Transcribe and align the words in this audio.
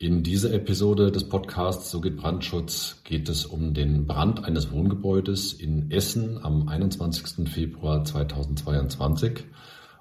In 0.00 0.22
dieser 0.22 0.54
Episode 0.54 1.10
des 1.10 1.28
Podcasts 1.28 1.90
So 1.90 2.00
geht 2.00 2.18
Brandschutz 2.18 3.00
geht 3.02 3.28
es 3.28 3.44
um 3.44 3.74
den 3.74 4.06
Brand 4.06 4.44
eines 4.44 4.70
Wohngebäudes 4.70 5.52
in 5.52 5.90
Essen 5.90 6.38
am 6.40 6.68
21. 6.68 7.48
Februar 7.48 8.04
2022. 8.04 9.42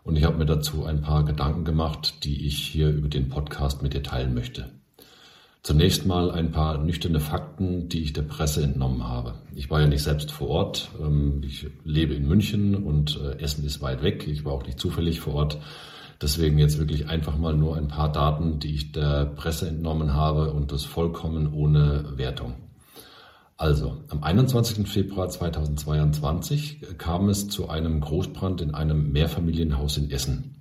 Und 0.04 0.16
ich 0.16 0.24
habe 0.24 0.38
mir 0.38 0.46
dazu 0.46 0.86
ein 0.86 1.02
paar 1.02 1.26
Gedanken 1.26 1.66
gemacht, 1.66 2.24
die 2.26 2.46
ich 2.46 2.60
hier 2.60 2.90
über 2.90 3.08
den 3.08 3.30
Podcast 3.30 3.82
mit 3.82 3.96
dir 3.96 4.04
teilen 4.04 4.36
möchte. 4.36 4.70
Zunächst 5.64 6.06
mal 6.06 6.30
ein 6.30 6.52
paar 6.52 6.78
nüchterne 6.78 7.20
Fakten, 7.20 7.90
die 7.90 8.04
ich 8.04 8.14
der 8.14 8.22
Presse 8.22 8.62
entnommen 8.62 9.08
habe. 9.08 9.34
Ich 9.56 9.72
war 9.72 9.82
ja 9.82 9.88
nicht 9.88 10.04
selbst 10.04 10.32
vor 10.32 10.50
Ort. 10.50 10.92
Ähm, 11.02 11.42
ich 11.44 11.72
lebe 11.86 12.14
in 12.14 12.28
München 12.28 12.76
und 12.76 13.20
äh, 13.20 13.40
Essen 13.40 13.66
ist 13.66 13.82
weit 13.82 14.04
weg. 14.04 14.28
Ich 14.28 14.46
war 14.46 14.54
auch 14.54 14.68
nicht 14.68 14.80
zufällig 14.80 15.22
vor 15.22 15.34
Ort. 15.34 15.58
Deswegen 16.22 16.58
jetzt 16.58 16.80
wirklich 16.80 17.08
einfach 17.08 17.38
mal 17.38 17.54
nur 17.54 17.78
ein 17.78 17.88
paar 17.88 18.12
Daten, 18.12 18.60
die 18.60 18.74
ich 18.74 18.92
der 18.92 19.26
Presse 19.26 19.68
entnommen 19.68 20.14
habe 20.14 20.52
und 20.52 20.72
das 20.72 20.84
vollkommen 20.84 21.54
ohne 21.54 22.18
Wertung. 22.18 22.56
Also, 23.56 23.98
am 24.10 24.24
21. 24.24 24.88
Februar 24.88 25.30
2022 25.30 26.98
kam 26.98 27.30
es 27.30 27.50
zu 27.50 27.70
einem 27.70 28.02
Großbrand 28.02 28.62
in 28.62 28.76
einem 28.76 29.12
Mehrfamilienhaus 29.12 29.98
in 29.98 30.12
Essen. 30.12 30.58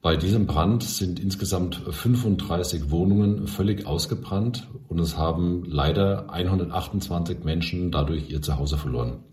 Bei 0.00 0.16
diesem 0.16 0.46
Brand 0.46 0.84
sind 0.84 1.18
insgesamt 1.18 1.76
35 1.76 2.90
Wohnungen 2.90 3.48
völlig 3.48 3.86
ausgebrannt 3.86 4.68
und 4.88 5.00
es 5.00 5.16
haben 5.16 5.64
leider 5.66 6.30
128 6.30 7.42
Menschen 7.44 7.90
dadurch 7.90 8.30
ihr 8.30 8.40
Zuhause 8.40 8.76
verloren. 8.76 9.24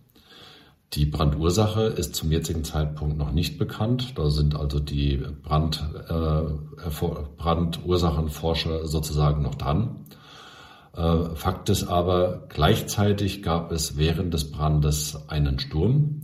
Die 0.96 1.06
Brandursache 1.06 1.82
ist 1.84 2.16
zum 2.16 2.32
jetzigen 2.32 2.64
Zeitpunkt 2.64 3.18
noch 3.18 3.34
nicht 3.34 3.58
bekannt. 3.60 4.18
Da 4.18 4.30
sind 4.30 4.56
also 4.56 4.80
die 4.80 5.18
Brand, 5.44 5.84
äh, 6.08 6.44
Brandursachenforscher 7.38 8.88
sozusagen 8.88 9.42
noch 9.44 9.56
dran. 9.56 10.06
Äh, 10.96 11.36
Fakt 11.36 11.70
ist 11.70 11.88
aber, 11.88 12.44
gleichzeitig 12.48 13.44
gab 13.44 13.74
es 13.74 13.98
während 13.98 14.34
des 14.34 14.52
Brandes 14.52 15.28
einen 15.28 15.60
Sturm. 15.60 16.22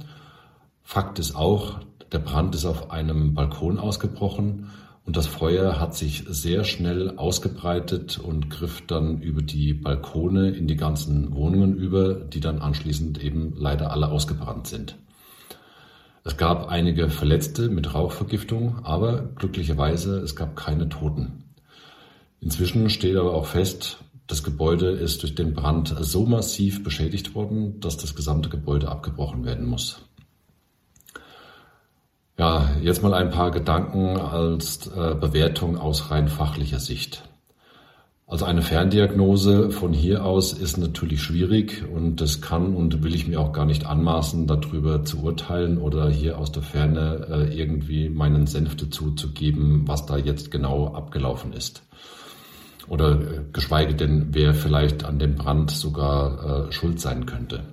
Fakt 0.83 1.19
ist 1.19 1.35
auch, 1.35 1.79
der 2.13 2.19
Brand 2.19 2.55
ist 2.55 2.65
auf 2.65 2.91
einem 2.91 3.33
Balkon 3.33 3.77
ausgebrochen 3.77 4.69
und 5.03 5.17
das 5.17 5.25
Feuer 5.27 5.79
hat 5.79 5.95
sich 5.95 6.23
sehr 6.27 6.63
schnell 6.63 7.17
ausgebreitet 7.17 8.19
und 8.19 8.49
griff 8.49 8.83
dann 8.85 9.21
über 9.21 9.41
die 9.41 9.73
Balkone 9.73 10.51
in 10.51 10.67
die 10.67 10.75
ganzen 10.75 11.33
Wohnungen 11.33 11.75
über, 11.75 12.13
die 12.13 12.39
dann 12.39 12.59
anschließend 12.59 13.21
eben 13.23 13.53
leider 13.55 13.91
alle 13.91 14.09
ausgebrannt 14.09 14.67
sind. 14.67 14.97
Es 16.23 16.37
gab 16.37 16.67
einige 16.67 17.09
Verletzte 17.09 17.69
mit 17.69 17.95
Rauchvergiftung, 17.95 18.85
aber 18.85 19.23
glücklicherweise 19.35 20.19
es 20.19 20.35
gab 20.35 20.55
keine 20.55 20.87
Toten. 20.87 21.45
Inzwischen 22.39 22.89
steht 22.91 23.17
aber 23.17 23.33
auch 23.33 23.47
fest, 23.47 23.97
das 24.27 24.43
Gebäude 24.43 24.91
ist 24.91 25.23
durch 25.23 25.33
den 25.33 25.55
Brand 25.55 25.95
so 25.99 26.25
massiv 26.25 26.83
beschädigt 26.83 27.33
worden, 27.33 27.79
dass 27.79 27.97
das 27.97 28.15
gesamte 28.15 28.49
Gebäude 28.49 28.89
abgebrochen 28.89 29.45
werden 29.45 29.65
muss. 29.65 30.05
Ja, 32.41 32.71
jetzt 32.81 33.03
mal 33.03 33.13
ein 33.13 33.29
paar 33.29 33.51
Gedanken 33.51 34.17
als 34.17 34.87
äh, 34.87 35.13
Bewertung 35.13 35.77
aus 35.77 36.09
rein 36.09 36.27
fachlicher 36.27 36.79
Sicht. 36.79 37.21
Also 38.25 38.45
eine 38.45 38.63
Ferndiagnose 38.63 39.69
von 39.69 39.93
hier 39.93 40.25
aus 40.25 40.51
ist 40.51 40.79
natürlich 40.79 41.21
schwierig 41.21 41.83
und 41.87 42.19
das 42.19 42.41
kann 42.41 42.75
und 42.75 43.03
will 43.03 43.13
ich 43.13 43.27
mir 43.27 43.39
auch 43.39 43.53
gar 43.53 43.67
nicht 43.67 43.85
anmaßen, 43.85 44.47
darüber 44.47 45.05
zu 45.05 45.21
urteilen 45.21 45.77
oder 45.77 46.09
hier 46.09 46.39
aus 46.39 46.51
der 46.51 46.63
Ferne 46.63 47.27
äh, 47.29 47.55
irgendwie 47.55 48.09
meinen 48.09 48.47
Senf 48.47 48.75
dazu 48.75 49.11
zu 49.11 49.33
geben, 49.33 49.83
was 49.85 50.07
da 50.07 50.17
jetzt 50.17 50.49
genau 50.49 50.95
abgelaufen 50.95 51.53
ist. 51.53 51.83
Oder 52.87 53.21
äh, 53.21 53.41
geschweige 53.53 53.93
denn, 53.93 54.29
wer 54.31 54.55
vielleicht 54.55 55.05
an 55.05 55.19
dem 55.19 55.35
Brand 55.35 55.69
sogar 55.69 56.71
schuld 56.71 56.99
sein 56.99 57.27
könnte. 57.27 57.65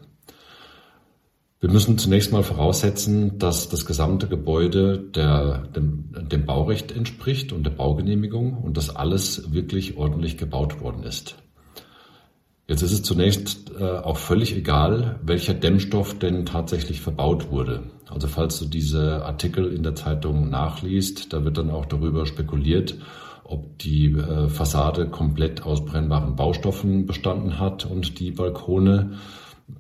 Wir 1.60 1.70
müssen 1.70 1.98
zunächst 1.98 2.30
mal 2.30 2.44
voraussetzen, 2.44 3.38
dass 3.38 3.68
das 3.68 3.84
gesamte 3.84 4.28
Gebäude 4.28 4.98
der, 4.98 5.66
dem, 5.74 6.10
dem 6.28 6.46
Baurecht 6.46 6.92
entspricht 6.92 7.52
und 7.52 7.64
der 7.64 7.72
Baugenehmigung 7.72 8.58
und 8.58 8.76
dass 8.76 8.94
alles 8.94 9.52
wirklich 9.52 9.96
ordentlich 9.96 10.36
gebaut 10.36 10.80
worden 10.80 11.02
ist. 11.02 11.34
Jetzt 12.68 12.82
ist 12.82 12.92
es 12.92 13.02
zunächst 13.02 13.72
äh, 13.80 13.82
auch 13.82 14.18
völlig 14.18 14.54
egal, 14.54 15.18
welcher 15.22 15.54
Dämmstoff 15.54 16.16
denn 16.18 16.46
tatsächlich 16.46 17.00
verbaut 17.00 17.50
wurde. 17.50 17.90
Also 18.08 18.28
falls 18.28 18.60
du 18.60 18.66
diese 18.66 19.24
Artikel 19.24 19.72
in 19.72 19.82
der 19.82 19.96
Zeitung 19.96 20.50
nachliest, 20.50 21.32
da 21.32 21.44
wird 21.44 21.58
dann 21.58 21.70
auch 21.70 21.86
darüber 21.86 22.24
spekuliert, 22.26 22.98
ob 23.42 23.78
die 23.78 24.12
äh, 24.12 24.48
Fassade 24.48 25.08
komplett 25.08 25.64
aus 25.64 25.84
brennbaren 25.84 26.36
Baustoffen 26.36 27.06
bestanden 27.06 27.58
hat 27.58 27.84
und 27.84 28.20
die 28.20 28.30
Balkone 28.30 29.14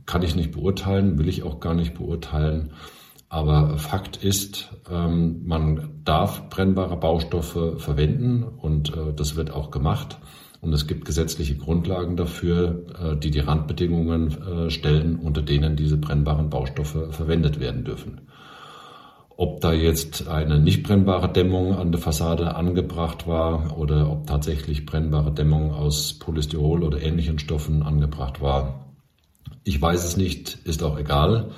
kann 0.06 0.22
ich 0.22 0.36
nicht 0.36 0.52
beurteilen, 0.52 1.18
will 1.18 1.28
ich 1.28 1.42
auch 1.42 1.60
gar 1.60 1.74
nicht 1.74 1.94
beurteilen. 1.94 2.72
Aber 3.28 3.76
Fakt 3.76 4.16
ist, 4.16 4.70
ähm, 4.90 5.42
man 5.44 6.00
darf 6.04 6.48
brennbare 6.48 6.96
Baustoffe 6.96 7.74
verwenden 7.78 8.42
und 8.42 8.90
äh, 8.96 9.12
das 9.14 9.36
wird 9.36 9.50
auch 9.50 9.70
gemacht. 9.70 10.18
Und 10.60 10.72
es 10.72 10.86
gibt 10.86 11.04
gesetzliche 11.04 11.56
Grundlagen 11.56 12.16
dafür, 12.16 12.84
äh, 13.00 13.16
die 13.16 13.30
die 13.30 13.40
Randbedingungen 13.40 14.42
äh, 14.42 14.70
stellen, 14.70 15.16
unter 15.16 15.42
denen 15.42 15.76
diese 15.76 15.98
brennbaren 15.98 16.48
Baustoffe 16.48 17.08
verwendet 17.10 17.60
werden 17.60 17.84
dürfen. 17.84 18.22
Ob 19.36 19.60
da 19.60 19.72
jetzt 19.72 20.26
eine 20.26 20.58
nicht 20.58 20.82
brennbare 20.82 21.32
Dämmung 21.32 21.76
an 21.76 21.92
der 21.92 22.00
Fassade 22.00 22.56
angebracht 22.56 23.28
war 23.28 23.78
oder 23.78 24.10
ob 24.10 24.26
tatsächlich 24.26 24.84
brennbare 24.84 25.32
Dämmung 25.32 25.72
aus 25.72 26.14
Polystyrol 26.14 26.82
oder 26.82 27.00
ähnlichen 27.00 27.38
Stoffen 27.38 27.84
angebracht 27.84 28.40
war, 28.40 28.87
ich 29.68 29.80
weiß 29.80 30.02
es 30.02 30.16
nicht, 30.16 30.58
ist 30.64 30.82
auch 30.82 30.98
egal. 30.98 31.50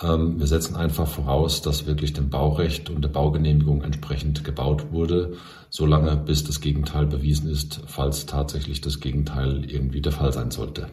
Ähm, 0.00 0.38
wir 0.38 0.46
setzen 0.46 0.76
einfach 0.76 1.08
voraus, 1.08 1.62
dass 1.62 1.86
wirklich 1.86 2.12
dem 2.12 2.30
Baurecht 2.30 2.90
und 2.90 3.02
der 3.02 3.08
Baugenehmigung 3.08 3.82
entsprechend 3.82 4.44
gebaut 4.44 4.92
wurde, 4.92 5.32
solange 5.68 6.16
bis 6.16 6.44
das 6.44 6.60
Gegenteil 6.60 7.06
bewiesen 7.06 7.50
ist, 7.50 7.80
falls 7.86 8.26
tatsächlich 8.26 8.82
das 8.82 9.00
Gegenteil 9.00 9.64
irgendwie 9.68 10.00
der 10.00 10.12
Fall 10.12 10.32
sein 10.32 10.52
sollte. 10.52 10.86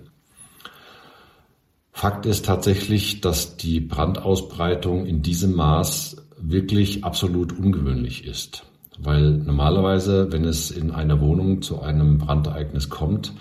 Fakt 1.91 2.25
ist 2.25 2.45
tatsächlich, 2.45 3.22
dass 3.22 3.55
die 3.55 3.79
Brandausbreitung 3.79 5.05
in 5.05 5.22
diesem 5.22 5.53
Maß 5.53 6.17
wirklich 6.40 7.03
absolut 7.03 7.57
ungewöhnlich 7.57 8.25
ist. 8.25 8.63
Weil 8.97 9.29
normalerweise, 9.29 10.31
wenn 10.31 10.44
es 10.44 10.72
in 10.72 10.90
einer 10.90 11.22
Wohnung 11.22 11.61
zu 11.61 11.81
einem 11.81 12.17
Brandereignis 12.17 12.90
kommt, 12.90 13.31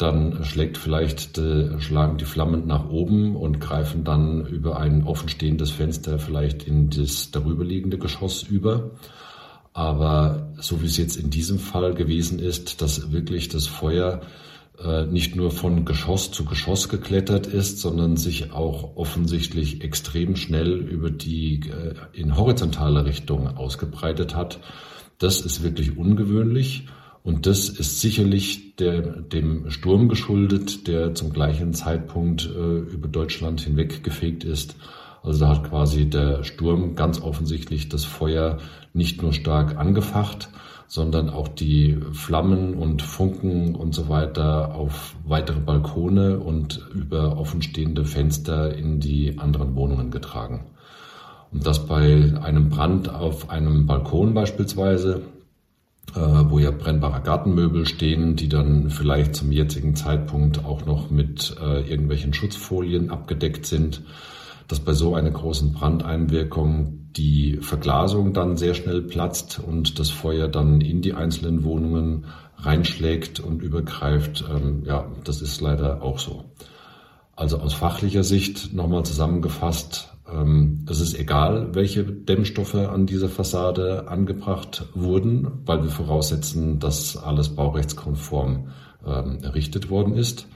dann 0.00 0.44
schlägt 0.44 0.78
vielleicht, 0.78 1.38
äh, 1.38 1.80
schlagen 1.80 2.16
die 2.16 2.24
Flammen 2.24 2.66
nach 2.66 2.88
oben 2.88 3.36
und 3.36 3.60
greifen 3.60 4.04
dann 4.04 4.46
über 4.46 4.78
ein 4.78 5.04
offenstehendes 5.04 5.70
Fenster 5.70 6.18
vielleicht 6.18 6.62
in 6.62 6.90
das 6.90 7.30
darüberliegende 7.30 7.98
Geschoss 7.98 8.42
über. 8.42 8.92
Aber 9.72 10.52
so 10.58 10.82
wie 10.82 10.86
es 10.86 10.96
jetzt 10.96 11.16
in 11.16 11.30
diesem 11.30 11.58
Fall 11.58 11.94
gewesen 11.94 12.38
ist, 12.38 12.82
dass 12.82 13.12
wirklich 13.12 13.48
das 13.48 13.66
Feuer 13.66 14.22
äh, 14.82 15.04
nicht 15.04 15.36
nur 15.36 15.50
von 15.50 15.84
Geschoss 15.84 16.32
zu 16.32 16.44
Geschoss 16.44 16.88
geklettert 16.88 17.46
ist, 17.46 17.80
sondern 17.80 18.16
sich 18.16 18.52
auch 18.52 18.96
offensichtlich 18.96 19.82
extrem 19.82 20.36
schnell 20.36 20.78
über 20.78 21.10
die 21.10 21.60
äh, 21.68 21.94
in 22.12 22.36
horizontale 22.36 23.04
Richtung 23.04 23.46
ausgebreitet 23.56 24.34
hat. 24.34 24.60
Das 25.18 25.42
ist 25.42 25.62
wirklich 25.62 25.98
ungewöhnlich. 25.98 26.86
Und 27.22 27.46
das 27.46 27.68
ist 27.68 28.00
sicherlich 28.00 28.76
der, 28.76 29.02
dem 29.02 29.70
Sturm 29.70 30.08
geschuldet, 30.08 30.86
der 30.88 31.14
zum 31.14 31.32
gleichen 31.32 31.74
Zeitpunkt 31.74 32.46
äh, 32.46 32.78
über 32.78 33.08
Deutschland 33.08 33.60
hinweg 33.60 34.02
gefegt 34.02 34.42
ist. 34.44 34.76
Also 35.22 35.40
da 35.40 35.48
hat 35.48 35.64
quasi 35.64 36.08
der 36.08 36.44
Sturm 36.44 36.94
ganz 36.94 37.20
offensichtlich 37.20 37.90
das 37.90 38.04
Feuer 38.04 38.58
nicht 38.94 39.20
nur 39.22 39.34
stark 39.34 39.76
angefacht, 39.76 40.48
sondern 40.86 41.28
auch 41.28 41.46
die 41.46 41.98
Flammen 42.12 42.74
und 42.74 43.02
Funken 43.02 43.74
und 43.74 43.94
so 43.94 44.08
weiter 44.08 44.74
auf 44.74 45.14
weitere 45.26 45.60
Balkone 45.60 46.38
und 46.40 46.84
über 46.94 47.38
offenstehende 47.38 48.06
Fenster 48.06 48.74
in 48.74 48.98
die 48.98 49.38
anderen 49.38 49.76
Wohnungen 49.76 50.10
getragen. 50.10 50.64
Und 51.52 51.66
das 51.66 51.86
bei 51.86 52.32
einem 52.42 52.70
Brand 52.70 53.12
auf 53.12 53.50
einem 53.50 53.86
Balkon 53.86 54.32
beispielsweise 54.34 55.22
wo 56.18 56.58
ja 56.58 56.70
brennbare 56.70 57.20
Gartenmöbel 57.22 57.86
stehen, 57.86 58.36
die 58.36 58.48
dann 58.48 58.90
vielleicht 58.90 59.34
zum 59.36 59.52
jetzigen 59.52 59.94
Zeitpunkt 59.94 60.64
auch 60.64 60.84
noch 60.86 61.10
mit 61.10 61.56
äh, 61.60 61.88
irgendwelchen 61.88 62.32
Schutzfolien 62.32 63.10
abgedeckt 63.10 63.66
sind, 63.66 64.02
dass 64.66 64.80
bei 64.80 64.92
so 64.92 65.14
einer 65.14 65.30
großen 65.30 65.72
Brandeinwirkung 65.72 67.00
die 67.16 67.58
Verglasung 67.60 68.32
dann 68.32 68.56
sehr 68.56 68.74
schnell 68.74 69.02
platzt 69.02 69.60
und 69.64 69.98
das 69.98 70.10
Feuer 70.10 70.48
dann 70.48 70.80
in 70.80 71.02
die 71.02 71.14
einzelnen 71.14 71.64
Wohnungen 71.64 72.26
reinschlägt 72.56 73.40
und 73.40 73.62
übergreift. 73.62 74.44
Ähm, 74.48 74.82
ja, 74.84 75.06
das 75.24 75.42
ist 75.42 75.60
leider 75.60 76.02
auch 76.02 76.18
so. 76.18 76.44
Also 77.34 77.58
aus 77.58 77.74
fachlicher 77.74 78.22
Sicht 78.22 78.74
nochmal 78.74 79.04
zusammengefasst, 79.04 80.12
es 80.88 81.00
ist 81.00 81.18
egal, 81.18 81.74
welche 81.74 82.04
Dämmstoffe 82.04 82.74
an 82.74 83.06
dieser 83.06 83.28
Fassade 83.28 84.08
angebracht 84.08 84.86
wurden, 84.94 85.62
weil 85.66 85.82
wir 85.82 85.90
voraussetzen, 85.90 86.78
dass 86.78 87.16
alles 87.16 87.48
baurechtskonform 87.50 88.68
ähm, 89.06 89.38
errichtet 89.42 89.90
worden 89.90 90.14
ist. 90.14 90.46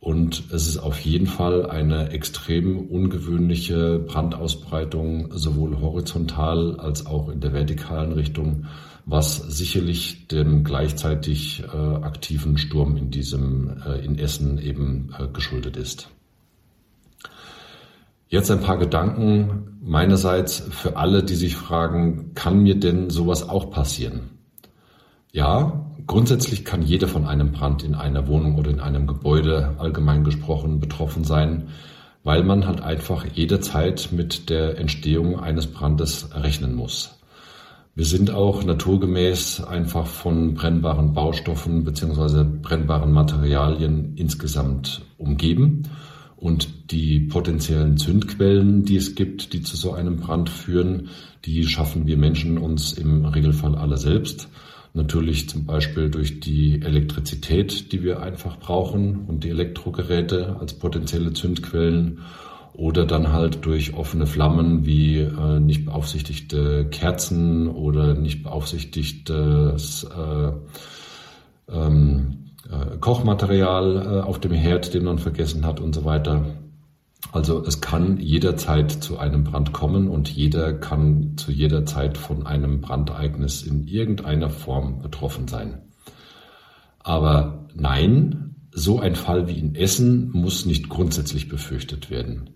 Und 0.00 0.44
es 0.50 0.66
ist 0.66 0.78
auf 0.78 0.98
jeden 1.00 1.26
Fall 1.26 1.66
eine 1.66 2.10
extrem 2.10 2.88
ungewöhnliche 2.88 3.98
Brandausbreitung, 3.98 5.28
sowohl 5.36 5.78
horizontal 5.78 6.80
als 6.80 7.04
auch 7.04 7.28
in 7.28 7.40
der 7.40 7.52
vertikalen 7.52 8.12
Richtung, 8.12 8.64
was 9.04 9.36
sicherlich 9.36 10.26
dem 10.28 10.64
gleichzeitig 10.64 11.64
äh, 11.64 11.76
aktiven 11.76 12.56
Sturm 12.56 12.96
in 12.96 13.10
diesem, 13.10 13.82
äh, 13.84 14.02
in 14.02 14.18
Essen 14.18 14.58
eben 14.58 15.14
äh, 15.18 15.26
geschuldet 15.28 15.76
ist. 15.76 16.08
Jetzt 18.32 18.48
ein 18.48 18.60
paar 18.60 18.78
Gedanken 18.78 19.80
meinerseits 19.82 20.60
für 20.70 20.96
alle, 20.96 21.24
die 21.24 21.34
sich 21.34 21.56
fragen, 21.56 22.32
kann 22.34 22.62
mir 22.62 22.78
denn 22.78 23.10
sowas 23.10 23.48
auch 23.48 23.72
passieren? 23.72 24.38
Ja, 25.32 25.90
grundsätzlich 26.06 26.64
kann 26.64 26.80
jeder 26.80 27.08
von 27.08 27.26
einem 27.26 27.50
Brand 27.50 27.82
in 27.82 27.96
einer 27.96 28.28
Wohnung 28.28 28.56
oder 28.56 28.70
in 28.70 28.78
einem 28.78 29.08
Gebäude 29.08 29.74
allgemein 29.78 30.22
gesprochen 30.22 30.78
betroffen 30.78 31.24
sein, 31.24 31.70
weil 32.22 32.44
man 32.44 32.68
halt 32.68 32.80
einfach 32.80 33.26
jederzeit 33.26 34.10
mit 34.12 34.48
der 34.48 34.78
Entstehung 34.78 35.40
eines 35.40 35.66
Brandes 35.66 36.28
rechnen 36.32 36.76
muss. 36.76 37.18
Wir 37.96 38.04
sind 38.04 38.30
auch 38.30 38.62
naturgemäß 38.62 39.64
einfach 39.64 40.06
von 40.06 40.54
brennbaren 40.54 41.14
Baustoffen 41.14 41.82
beziehungsweise 41.82 42.44
brennbaren 42.44 43.10
Materialien 43.10 44.14
insgesamt 44.14 45.02
umgeben. 45.18 45.82
Und 46.40 46.90
die 46.90 47.20
potenziellen 47.20 47.98
Zündquellen, 47.98 48.84
die 48.86 48.96
es 48.96 49.14
gibt, 49.14 49.52
die 49.52 49.60
zu 49.60 49.76
so 49.76 49.92
einem 49.92 50.16
Brand 50.16 50.48
führen, 50.48 51.10
die 51.44 51.66
schaffen 51.66 52.06
wir 52.06 52.16
Menschen 52.16 52.56
uns 52.56 52.94
im 52.94 53.26
Regelfall 53.26 53.74
alle 53.74 53.98
selbst. 53.98 54.48
Natürlich 54.94 55.50
zum 55.50 55.66
Beispiel 55.66 56.08
durch 56.08 56.40
die 56.40 56.80
Elektrizität, 56.82 57.92
die 57.92 58.02
wir 58.02 58.22
einfach 58.22 58.58
brauchen 58.58 59.26
und 59.26 59.44
die 59.44 59.50
Elektrogeräte 59.50 60.56
als 60.58 60.72
potenzielle 60.72 61.34
Zündquellen 61.34 62.20
oder 62.72 63.04
dann 63.04 63.32
halt 63.32 63.64
durch 63.66 63.94
offene 63.94 64.26
Flammen 64.26 64.86
wie 64.86 65.18
äh, 65.18 65.60
nicht 65.60 65.84
beaufsichtigte 65.84 66.86
Kerzen 66.90 67.68
oder 67.68 68.14
nicht 68.14 68.42
beaufsichtigtes 68.42 70.04
äh, 70.04 70.52
ähm, 71.70 72.49
äh, 72.68 72.96
Kochmaterial 72.98 73.96
äh, 73.96 74.20
auf 74.20 74.38
dem 74.40 74.52
Herd, 74.52 74.92
den 74.94 75.04
man 75.04 75.18
vergessen 75.18 75.64
hat 75.64 75.80
und 75.80 75.94
so 75.94 76.04
weiter. 76.04 76.46
Also 77.32 77.64
es 77.64 77.80
kann 77.80 78.18
jederzeit 78.18 78.90
zu 78.90 79.18
einem 79.18 79.44
Brand 79.44 79.72
kommen 79.72 80.08
und 80.08 80.28
jeder 80.28 80.72
kann 80.72 81.36
zu 81.36 81.52
jeder 81.52 81.86
Zeit 81.86 82.18
von 82.18 82.46
einem 82.46 82.80
Brandereignis 82.80 83.62
in 83.62 83.86
irgendeiner 83.86 84.50
Form 84.50 85.00
betroffen 85.00 85.46
sein. 85.46 85.82
Aber 86.98 87.68
nein, 87.74 88.56
so 88.72 89.00
ein 89.00 89.14
Fall 89.14 89.48
wie 89.48 89.58
in 89.58 89.74
Essen 89.74 90.30
muss 90.32 90.66
nicht 90.66 90.88
grundsätzlich 90.88 91.48
befürchtet 91.48 92.10
werden. 92.10 92.50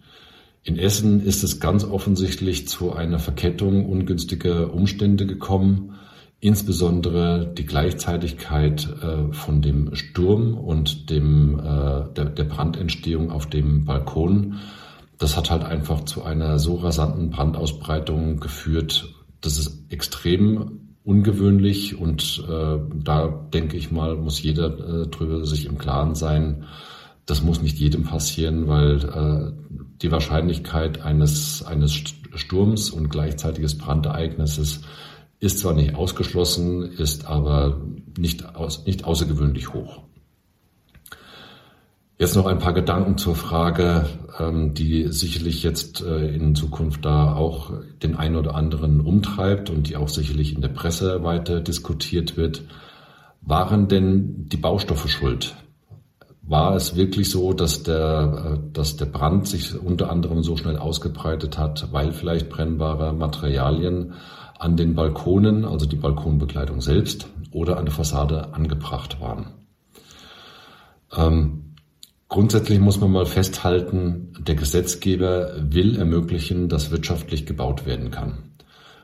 In 0.63 0.79
Essen 0.79 1.21
ist 1.21 1.45
es 1.45 1.61
ganz 1.61 1.85
offensichtlich 1.85 2.69
zu 2.69 2.95
einer 2.95 3.19
Verkettung 3.19 3.87
ungünstiger 3.87 4.73
Umstände 4.73 5.27
gekommen, 5.27 5.97
insbesondere 6.45 7.47
die 7.57 7.65
Gleichzeitigkeit 7.65 8.87
äh, 9.03 9.33
von 9.33 9.63
dem 9.63 9.95
Sturm 9.95 10.59
und 10.59 11.09
dem, 11.09 11.59
äh, 11.59 12.13
der, 12.15 12.27
der 12.27 12.45
Brandentstehung 12.45 13.31
auf 13.31 13.47
dem 13.47 13.87
Balkon. 13.87 14.57
Das 15.17 15.39
hat 15.39 15.51
halt 15.51 15.65
einfach 15.65 16.05
zu 16.05 16.23
einer 16.23 16.59
so 16.59 16.75
rasanten 16.75 17.31
Brandausbreitung 17.31 18.41
geführt. 18.41 19.09
Das 19.41 19.57
ist 19.57 19.91
extrem 19.91 20.81
ungewöhnlich 21.03 21.99
und 21.99 22.45
äh, 22.47 22.79
da 22.95 23.29
denke 23.55 23.79
ich 23.79 23.91
mal, 23.91 24.15
muss 24.15 24.43
jeder 24.43 24.67
äh, 24.67 25.07
drüber 25.07 25.47
sich 25.47 25.65
im 25.65 25.79
Klaren 25.79 26.15
sein. 26.15 26.65
Das 27.25 27.43
muss 27.43 27.63
nicht 27.63 27.79
jedem 27.79 28.03
passieren, 28.03 28.69
weil 28.69 29.03
äh, 29.03 29.79
die 30.03 30.13
Wahrscheinlichkeit 30.13 31.01
eines, 31.01 31.63
eines 31.63 31.95
Sturms 32.35 32.91
und 32.91 33.09
gleichzeitiges 33.09 33.79
Brandereignisses 33.79 34.83
ist 35.45 35.59
zwar 35.59 35.75
nicht 35.75 35.95
ausgeschlossen, 35.95 36.83
ist 36.93 37.27
aber 37.27 37.81
nicht, 38.17 38.57
aus, 38.57 38.87
nicht 38.87 39.05
außergewöhnlich 39.05 39.75
hoch. 39.75 40.01
Jetzt 42.19 42.37
noch 42.37 42.47
ein 42.47 42.61
paar 42.61 42.73
Gedanken 42.73 43.19
zur 43.19 43.35
Frage, 43.35 44.07
ähm, 44.39 44.73
die 44.73 45.09
sicherlich 45.09 45.63
jetzt 45.63 46.01
äh, 46.01 46.35
in 46.35 46.55
Zukunft 46.55 47.05
da 47.05 47.35
auch 47.35 47.73
den 48.03 48.17
einen 48.17 48.37
oder 48.37 48.55
anderen 48.55 49.01
umtreibt 49.01 49.69
und 49.69 49.89
die 49.89 49.97
auch 49.97 50.09
sicherlich 50.09 50.55
in 50.55 50.63
der 50.63 50.69
Presse 50.69 51.25
weiter 51.25 51.61
diskutiert 51.61 52.37
wird. 52.39 52.63
Waren 53.43 53.89
denn 53.89 54.49
die 54.49 54.57
Baustoffe 54.57 55.09
schuld? 55.09 55.57
War 56.41 56.75
es 56.77 56.97
wirklich 56.97 57.29
so, 57.29 57.53
dass 57.53 57.83
der, 57.83 58.61
äh, 58.63 58.73
dass 58.73 58.97
der 58.97 59.07
Brand 59.07 59.47
sich 59.47 59.79
unter 59.79 60.11
anderem 60.11 60.43
so 60.43 60.57
schnell 60.57 60.79
ausgebreitet 60.79 61.59
hat, 61.59 61.89
weil 61.93 62.13
vielleicht 62.13 62.49
brennbare 62.49 63.13
Materialien 63.13 64.15
an 64.59 64.77
den 64.77 64.95
Balkonen, 64.95 65.65
also 65.65 65.87
die 65.87 65.97
Balkonbekleidung 65.97 66.81
selbst 66.81 67.29
oder 67.51 67.79
an 67.79 67.85
der 67.85 67.95
Fassade 67.95 68.55
angebracht 68.55 69.21
waren. 69.21 69.47
Ähm, 71.17 71.75
grundsätzlich 72.29 72.81
muss 72.81 73.01
man 73.01 73.13
mal 73.13 73.27
festhalten, 73.27 74.33
der 74.39 74.55
Gesetzgeber 74.55 75.55
will 75.59 75.97
ermöglichen, 75.97 76.69
dass 76.69 76.91
wirtschaftlich 76.91 77.47
gebaut 77.47 77.87
werden 77.87 78.11
kann. 78.11 78.51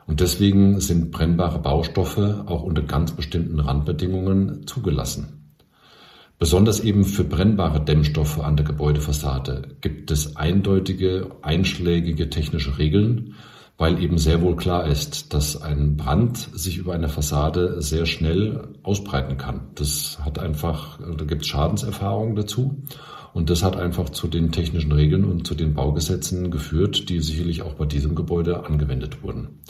Und 0.07 0.19
deswegen 0.19 0.81
sind 0.81 1.11
brennbare 1.11 1.59
Baustoffe 1.59 2.43
auch 2.45 2.63
unter 2.63 2.81
ganz 2.81 3.11
bestimmten 3.11 3.59
Randbedingungen 3.59 4.67
zugelassen. 4.67 5.55
Besonders 6.41 6.79
eben 6.79 7.05
für 7.05 7.23
brennbare 7.23 7.85
Dämmstoffe 7.85 8.39
an 8.39 8.57
der 8.57 8.65
Gebäudefassade 8.65 9.75
gibt 9.79 10.09
es 10.09 10.35
eindeutige, 10.37 11.27
einschlägige 11.43 12.31
technische 12.31 12.79
Regeln, 12.79 13.35
weil 13.81 13.99
eben 13.99 14.19
sehr 14.19 14.43
wohl 14.43 14.55
klar 14.55 14.85
ist, 14.85 15.33
dass 15.33 15.59
ein 15.59 15.97
Brand 15.97 16.37
sich 16.53 16.77
über 16.77 16.93
eine 16.93 17.09
Fassade 17.09 17.81
sehr 17.81 18.05
schnell 18.05 18.67
ausbreiten 18.83 19.37
kann. 19.37 19.71
Das 19.73 20.19
hat 20.23 20.37
einfach, 20.37 20.99
da 20.99 21.25
gibt 21.25 21.41
es 21.41 21.47
Schadenserfahrungen 21.47 22.35
dazu. 22.35 22.83
Und 23.33 23.49
das 23.49 23.63
hat 23.63 23.77
einfach 23.77 24.11
zu 24.11 24.27
den 24.27 24.51
technischen 24.51 24.91
Regeln 24.91 25.25
und 25.25 25.47
zu 25.47 25.55
den 25.55 25.73
Baugesetzen 25.73 26.51
geführt, 26.51 27.09
die 27.09 27.21
sicherlich 27.21 27.63
auch 27.63 27.73
bei 27.73 27.87
diesem 27.87 28.13
Gebäude 28.13 28.67
angewendet 28.67 29.23
wurden. 29.23 29.61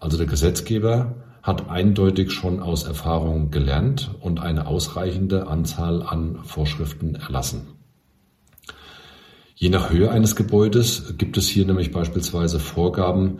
Also 0.00 0.16
der 0.16 0.26
Gesetzgeber 0.26 1.16
hat 1.42 1.68
eindeutig 1.68 2.32
schon 2.32 2.58
aus 2.58 2.84
Erfahrung 2.84 3.50
gelernt 3.50 4.14
und 4.20 4.40
eine 4.40 4.66
ausreichende 4.66 5.46
Anzahl 5.46 6.02
an 6.02 6.38
Vorschriften 6.42 7.16
erlassen. 7.16 7.81
Je 9.54 9.68
nach 9.68 9.90
Höhe 9.90 10.10
eines 10.10 10.36
Gebäudes 10.36 11.14
gibt 11.18 11.36
es 11.36 11.48
hier 11.48 11.66
nämlich 11.66 11.92
beispielsweise 11.92 12.58
Vorgaben, 12.58 13.38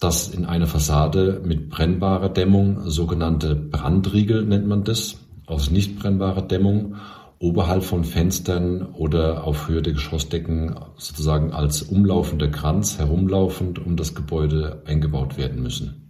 dass 0.00 0.28
in 0.28 0.44
einer 0.44 0.66
Fassade 0.66 1.40
mit 1.44 1.70
brennbarer 1.70 2.28
Dämmung, 2.28 2.90
sogenannte 2.90 3.54
Brandriegel 3.54 4.44
nennt 4.44 4.66
man 4.66 4.82
das, 4.82 5.18
aus 5.46 5.70
nicht 5.70 5.98
brennbarer 5.98 6.42
Dämmung, 6.42 6.96
oberhalb 7.38 7.84
von 7.84 8.04
Fenstern 8.04 8.82
oder 8.94 9.44
auf 9.44 9.68
Höhe 9.68 9.82
der 9.82 9.92
Geschossdecken 9.92 10.76
sozusagen 10.96 11.52
als 11.52 11.82
umlaufender 11.82 12.48
Kranz 12.48 12.98
herumlaufend 12.98 13.84
um 13.84 13.96
das 13.96 14.14
Gebäude 14.14 14.82
eingebaut 14.86 15.36
werden 15.36 15.62
müssen. 15.62 16.08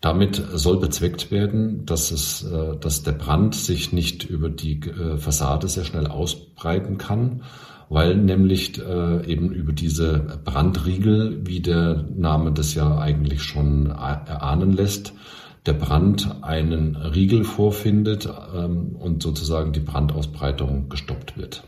Damit 0.00 0.42
soll 0.54 0.78
bezweckt 0.78 1.30
werden, 1.30 1.84
dass, 1.84 2.10
es, 2.10 2.42
äh, 2.42 2.76
dass 2.78 3.02
der 3.02 3.12
Brand 3.12 3.54
sich 3.54 3.92
nicht 3.92 4.24
über 4.24 4.48
die 4.48 4.80
äh, 4.80 5.18
Fassade 5.18 5.68
sehr 5.68 5.84
schnell 5.84 6.06
ausbreiten 6.06 6.96
kann, 6.96 7.42
weil 7.90 8.16
nämlich 8.16 8.78
äh, 8.78 9.26
eben 9.26 9.50
über 9.50 9.72
diese 9.72 10.40
Brandriegel, 10.44 11.40
wie 11.44 11.60
der 11.60 12.06
Name 12.16 12.52
das 12.52 12.72
ja 12.74 12.96
eigentlich 12.98 13.42
schon 13.42 13.86
erahnen 13.86 14.72
lässt, 14.72 15.12
der 15.66 15.72
Brand 15.72 16.36
einen 16.42 16.94
Riegel 16.94 17.42
vorfindet 17.42 18.28
ähm, 18.54 18.96
und 18.96 19.22
sozusagen 19.22 19.72
die 19.72 19.80
Brandausbreitung 19.80 20.88
gestoppt 20.88 21.36
wird. 21.36 21.64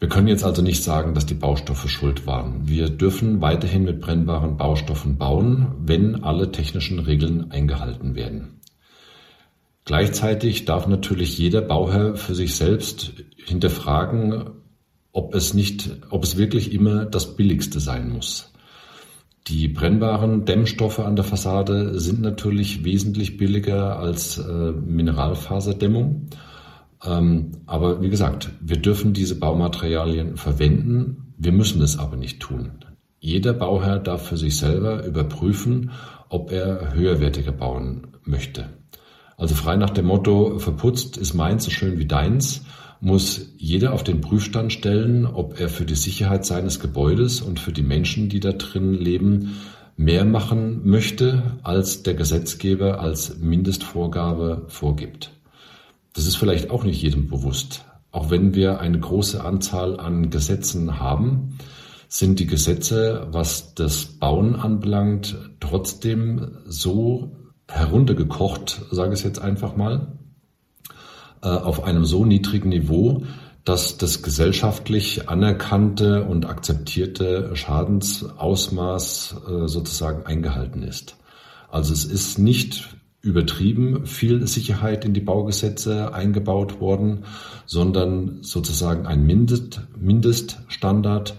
Wir 0.00 0.08
können 0.08 0.26
jetzt 0.26 0.42
also 0.42 0.60
nicht 0.60 0.82
sagen, 0.82 1.14
dass 1.14 1.24
die 1.24 1.34
Baustoffe 1.34 1.88
schuld 1.88 2.26
waren. 2.26 2.66
Wir 2.66 2.90
dürfen 2.90 3.40
weiterhin 3.40 3.84
mit 3.84 4.00
brennbaren 4.00 4.56
Baustoffen 4.56 5.16
bauen, 5.16 5.68
wenn 5.78 6.24
alle 6.24 6.50
technischen 6.50 6.98
Regeln 6.98 7.52
eingehalten 7.52 8.16
werden. 8.16 8.58
Gleichzeitig 9.84 10.64
darf 10.64 10.86
natürlich 10.86 11.38
jeder 11.38 11.60
Bauherr 11.60 12.14
für 12.16 12.34
sich 12.34 12.54
selbst 12.54 13.12
hinterfragen, 13.36 14.50
ob 15.12 15.34
es 15.34 15.54
nicht, 15.54 15.90
ob 16.10 16.22
es 16.24 16.36
wirklich 16.36 16.72
immer 16.72 17.04
das 17.04 17.36
billigste 17.36 17.80
sein 17.80 18.08
muss. 18.08 18.52
Die 19.48 19.66
brennbaren 19.66 20.44
Dämmstoffe 20.44 21.00
an 21.00 21.16
der 21.16 21.24
Fassade 21.24 21.98
sind 21.98 22.20
natürlich 22.20 22.84
wesentlich 22.84 23.36
billiger 23.36 23.98
als 23.98 24.38
äh, 24.38 24.72
Mineralfaserdämmung. 24.72 26.28
Ähm, 27.04 27.50
aber 27.66 28.00
wie 28.02 28.08
gesagt, 28.08 28.50
wir 28.60 28.76
dürfen 28.76 29.12
diese 29.12 29.40
Baumaterialien 29.40 30.36
verwenden, 30.36 31.34
wir 31.38 31.50
müssen 31.50 31.82
es 31.82 31.98
aber 31.98 32.16
nicht 32.16 32.38
tun. 32.38 32.84
Jeder 33.18 33.52
Bauherr 33.52 33.98
darf 33.98 34.28
für 34.28 34.36
sich 34.36 34.56
selber 34.56 35.04
überprüfen, 35.04 35.90
ob 36.28 36.52
er 36.52 36.94
höherwertiger 36.94 37.52
bauen 37.52 38.16
möchte. 38.24 38.81
Also 39.42 39.56
frei 39.56 39.74
nach 39.74 39.90
dem 39.90 40.06
Motto, 40.06 40.60
verputzt 40.60 41.16
ist 41.16 41.34
meins 41.34 41.64
so 41.64 41.72
schön 41.72 41.98
wie 41.98 42.06
deins, 42.06 42.64
muss 43.00 43.48
jeder 43.58 43.92
auf 43.92 44.04
den 44.04 44.20
Prüfstand 44.20 44.72
stellen, 44.72 45.26
ob 45.26 45.58
er 45.58 45.68
für 45.68 45.84
die 45.84 45.96
Sicherheit 45.96 46.46
seines 46.46 46.78
Gebäudes 46.78 47.40
und 47.40 47.58
für 47.58 47.72
die 47.72 47.82
Menschen, 47.82 48.28
die 48.28 48.38
da 48.38 48.52
drin 48.52 48.94
leben, 48.94 49.56
mehr 49.96 50.24
machen 50.24 50.82
möchte, 50.84 51.58
als 51.64 52.04
der 52.04 52.14
Gesetzgeber 52.14 53.00
als 53.00 53.36
Mindestvorgabe 53.40 54.66
vorgibt. 54.68 55.32
Das 56.12 56.28
ist 56.28 56.36
vielleicht 56.36 56.70
auch 56.70 56.84
nicht 56.84 57.02
jedem 57.02 57.26
bewusst. 57.26 57.84
Auch 58.12 58.30
wenn 58.30 58.54
wir 58.54 58.78
eine 58.78 59.00
große 59.00 59.42
Anzahl 59.42 59.98
an 59.98 60.30
Gesetzen 60.30 61.00
haben, 61.00 61.58
sind 62.06 62.38
die 62.38 62.46
Gesetze, 62.46 63.26
was 63.32 63.74
das 63.74 64.04
Bauen 64.04 64.54
anbelangt, 64.54 65.36
trotzdem 65.58 66.58
so 66.64 67.32
heruntergekocht, 67.72 68.82
sage 68.90 69.14
ich 69.14 69.20
es 69.20 69.24
jetzt 69.24 69.40
einfach 69.40 69.76
mal, 69.76 70.08
äh, 71.42 71.48
auf 71.48 71.84
einem 71.84 72.04
so 72.04 72.24
niedrigen 72.24 72.68
Niveau, 72.68 73.24
dass 73.64 73.96
das 73.96 74.22
gesellschaftlich 74.22 75.28
anerkannte 75.28 76.24
und 76.24 76.46
akzeptierte 76.46 77.54
Schadensausmaß 77.54 79.36
äh, 79.48 79.68
sozusagen 79.68 80.26
eingehalten 80.26 80.82
ist. 80.82 81.16
Also 81.70 81.92
es 81.92 82.04
ist 82.04 82.38
nicht 82.38 82.96
übertrieben 83.22 84.04
viel 84.04 84.46
Sicherheit 84.48 85.04
in 85.04 85.14
die 85.14 85.20
Baugesetze 85.20 86.12
eingebaut 86.12 86.80
worden, 86.80 87.24
sondern 87.66 88.38
sozusagen 88.42 89.06
ein 89.06 89.24
Mindest, 89.24 89.80
Mindeststandard. 89.96 91.34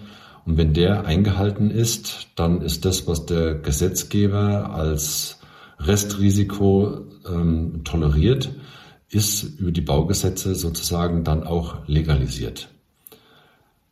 Und 0.45 0.57
wenn 0.57 0.73
der 0.73 1.05
eingehalten 1.05 1.71
ist, 1.71 2.27
dann 2.35 2.61
ist 2.61 2.85
das, 2.85 3.05
was 3.05 3.25
der 3.25 3.55
Gesetzgeber 3.55 4.73
als 4.73 5.39
Restrisiko 5.85 7.01
ähm, 7.27 7.81
toleriert, 7.83 8.51
ist 9.09 9.43
über 9.59 9.71
die 9.71 9.81
Baugesetze 9.81 10.55
sozusagen 10.55 11.23
dann 11.23 11.43
auch 11.43 11.87
legalisiert. 11.87 12.69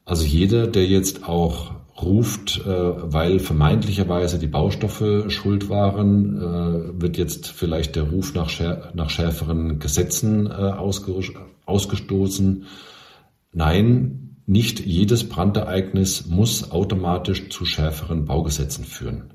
Also 0.05 0.25
jeder, 0.25 0.67
der 0.67 0.87
jetzt 0.87 1.27
auch 1.27 1.71
ruft, 2.01 2.61
äh, 2.65 2.67
weil 2.67 3.39
vermeintlicherweise 3.39 4.39
die 4.39 4.47
Baustoffe 4.47 5.29
schuld 5.29 5.69
waren, 5.69 6.37
äh, 6.37 7.01
wird 7.01 7.17
jetzt 7.17 7.47
vielleicht 7.47 7.95
der 7.95 8.03
Ruf 8.03 8.33
nach, 8.33 8.49
schär 8.49 8.91
nach 8.93 9.09
schärferen 9.09 9.79
Gesetzen 9.79 10.47
äh, 10.47 10.73
ausgestoßen. 11.65 12.65
Nein, 13.53 14.37
nicht 14.47 14.79
jedes 14.79 15.29
Brandereignis 15.29 16.25
muss 16.27 16.71
automatisch 16.71 17.49
zu 17.49 17.65
schärferen 17.65 18.25
Baugesetzen 18.25 18.85
führen. 18.85 19.33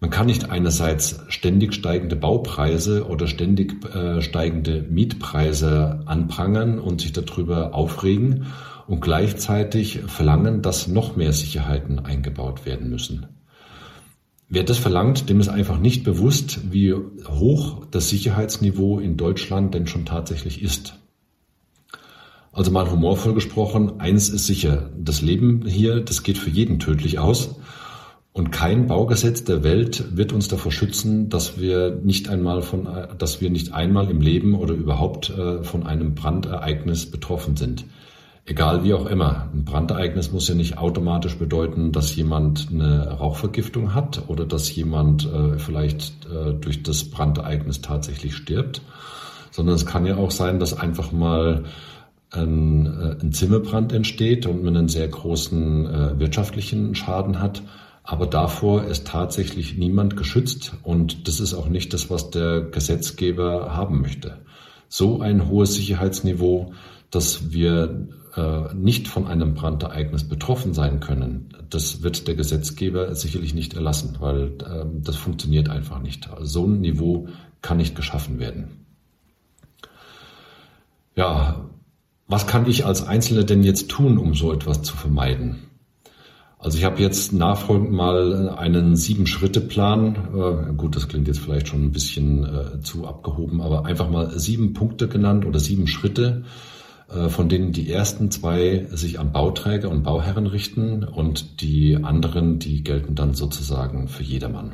Man 0.00 0.10
kann 0.10 0.26
nicht 0.26 0.50
einerseits 0.50 1.20
ständig 1.28 1.74
steigende 1.74 2.14
Baupreise 2.14 3.08
oder 3.08 3.26
ständig 3.26 3.84
äh, 3.84 4.22
steigende 4.22 4.82
Mietpreise 4.88 6.02
anprangern 6.06 6.78
und 6.78 7.00
sich 7.00 7.12
darüber 7.12 7.74
aufregen 7.74 8.46
und 8.86 9.00
gleichzeitig 9.00 10.00
verlangen, 10.06 10.62
dass 10.62 10.86
noch 10.86 11.16
mehr 11.16 11.32
Sicherheiten 11.32 11.98
eingebaut 11.98 12.64
werden 12.64 12.90
müssen. 12.90 13.26
Wer 14.48 14.64
das 14.64 14.78
verlangt, 14.78 15.28
dem 15.28 15.40
ist 15.40 15.48
einfach 15.48 15.78
nicht 15.78 16.04
bewusst, 16.04 16.72
wie 16.72 16.94
hoch 16.94 17.84
das 17.90 18.08
Sicherheitsniveau 18.08 18.98
in 18.98 19.16
Deutschland 19.16 19.74
denn 19.74 19.86
schon 19.86 20.06
tatsächlich 20.06 20.62
ist. 20.62 20.94
Also 22.52 22.70
mal 22.70 22.90
humorvoll 22.90 23.34
gesprochen, 23.34 24.00
eins 24.00 24.30
ist 24.30 24.46
sicher, 24.46 24.90
das 24.96 25.20
Leben 25.20 25.66
hier, 25.66 26.00
das 26.00 26.22
geht 26.22 26.38
für 26.38 26.50
jeden 26.50 26.78
tödlich 26.78 27.18
aus. 27.18 27.56
Und 28.32 28.52
kein 28.52 28.86
Baugesetz 28.86 29.42
der 29.42 29.64
Welt 29.64 30.16
wird 30.16 30.32
uns 30.32 30.48
davor 30.48 30.70
schützen, 30.70 31.28
dass 31.28 31.58
wir 31.58 31.98
nicht 32.02 32.28
einmal 32.28 32.62
von, 32.62 32.88
dass 33.18 33.40
wir 33.40 33.50
nicht 33.50 33.72
einmal 33.72 34.10
im 34.10 34.20
Leben 34.20 34.54
oder 34.54 34.74
überhaupt 34.74 35.30
äh, 35.30 35.64
von 35.64 35.86
einem 35.86 36.14
Brandereignis 36.14 37.10
betroffen 37.10 37.56
sind. 37.56 37.84
Egal 38.46 38.84
wie 38.84 38.94
auch 38.94 39.06
immer. 39.06 39.48
Ein 39.52 39.64
Brandereignis 39.64 40.30
muss 40.30 40.48
ja 40.48 40.54
nicht 40.54 40.78
automatisch 40.78 41.36
bedeuten, 41.36 41.90
dass 41.90 42.14
jemand 42.14 42.68
eine 42.72 43.08
Rauchvergiftung 43.18 43.92
hat 43.92 44.22
oder 44.28 44.46
dass 44.46 44.74
jemand 44.74 45.26
äh, 45.26 45.58
vielleicht 45.58 46.26
äh, 46.26 46.54
durch 46.54 46.82
das 46.82 47.10
Brandereignis 47.10 47.82
tatsächlich 47.82 48.36
stirbt, 48.36 48.82
sondern 49.50 49.74
es 49.74 49.84
kann 49.84 50.06
ja 50.06 50.16
auch 50.16 50.30
sein, 50.30 50.60
dass 50.60 50.78
einfach 50.78 51.12
mal 51.12 51.64
ein, 52.30 52.86
ein 53.20 53.32
Zimmerbrand 53.32 53.92
entsteht 53.92 54.46
und 54.46 54.62
man 54.62 54.76
einen 54.76 54.88
sehr 54.88 55.08
großen 55.08 56.18
wirtschaftlichen 56.18 56.94
Schaden 56.94 57.40
hat. 57.40 57.62
Aber 58.10 58.26
davor 58.26 58.84
ist 58.84 59.06
tatsächlich 59.06 59.76
niemand 59.76 60.16
geschützt 60.16 60.72
und 60.82 61.28
das 61.28 61.40
ist 61.40 61.52
auch 61.52 61.68
nicht 61.68 61.92
das, 61.92 62.08
was 62.08 62.30
der 62.30 62.62
Gesetzgeber 62.62 63.76
haben 63.76 64.00
möchte. 64.00 64.38
So 64.88 65.20
ein 65.20 65.50
hohes 65.50 65.74
Sicherheitsniveau, 65.74 66.72
dass 67.10 67.52
wir 67.52 68.08
äh, 68.34 68.74
nicht 68.74 69.08
von 69.08 69.26
einem 69.26 69.52
Brandereignis 69.52 70.24
betroffen 70.26 70.72
sein 70.72 71.00
können, 71.00 71.50
das 71.68 72.02
wird 72.02 72.26
der 72.28 72.34
Gesetzgeber 72.34 73.14
sicherlich 73.14 73.52
nicht 73.52 73.74
erlassen, 73.74 74.16
weil 74.20 74.54
äh, 74.64 74.86
das 75.02 75.16
funktioniert 75.16 75.68
einfach 75.68 76.00
nicht. 76.00 76.30
Also 76.30 76.44
so 76.46 76.66
ein 76.66 76.80
Niveau 76.80 77.28
kann 77.60 77.76
nicht 77.76 77.94
geschaffen 77.94 78.38
werden. 78.38 78.86
Ja, 81.14 81.68
was 82.26 82.46
kann 82.46 82.66
ich 82.70 82.86
als 82.86 83.06
Einzelner 83.06 83.44
denn 83.44 83.62
jetzt 83.62 83.90
tun, 83.90 84.16
um 84.16 84.34
so 84.34 84.50
etwas 84.50 84.80
zu 84.80 84.96
vermeiden? 84.96 85.68
Also 86.58 86.76
ich 86.76 86.84
habe 86.84 87.00
jetzt 87.00 87.32
nachfolgend 87.32 87.92
mal 87.92 88.48
einen 88.48 88.96
Sieben-Schritte-Plan. 88.96 90.16
Äh, 90.34 90.74
gut, 90.74 90.96
das 90.96 91.06
klingt 91.06 91.28
jetzt 91.28 91.38
vielleicht 91.38 91.68
schon 91.68 91.84
ein 91.84 91.92
bisschen 91.92 92.44
äh, 92.44 92.80
zu 92.80 93.06
abgehoben, 93.06 93.60
aber 93.60 93.86
einfach 93.86 94.10
mal 94.10 94.36
sieben 94.38 94.72
Punkte 94.72 95.06
genannt 95.06 95.46
oder 95.46 95.60
sieben 95.60 95.86
Schritte, 95.86 96.42
äh, 97.08 97.28
von 97.28 97.48
denen 97.48 97.70
die 97.70 97.88
ersten 97.88 98.32
zwei 98.32 98.88
sich 98.90 99.20
an 99.20 99.30
Bauträger 99.30 99.88
und 99.88 100.02
Bauherren 100.02 100.48
richten 100.48 101.04
und 101.04 101.62
die 101.62 101.96
anderen, 101.96 102.58
die 102.58 102.82
gelten 102.82 103.14
dann 103.14 103.34
sozusagen 103.34 104.08
für 104.08 104.24
jedermann. 104.24 104.72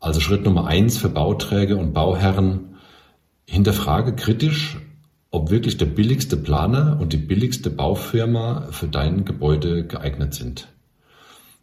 Also 0.00 0.20
Schritt 0.20 0.44
Nummer 0.44 0.66
eins 0.66 0.98
für 0.98 1.08
Bauträger 1.08 1.78
und 1.78 1.94
Bauherren. 1.94 2.74
Hinterfrage 3.46 4.14
kritisch, 4.14 4.78
ob 5.32 5.50
wirklich 5.50 5.78
der 5.78 5.86
billigste 5.86 6.36
Planer 6.36 6.98
und 7.00 7.14
die 7.14 7.16
billigste 7.16 7.70
Baufirma 7.70 8.68
für 8.70 8.86
dein 8.86 9.24
Gebäude 9.24 9.84
geeignet 9.86 10.34
sind. 10.34 10.68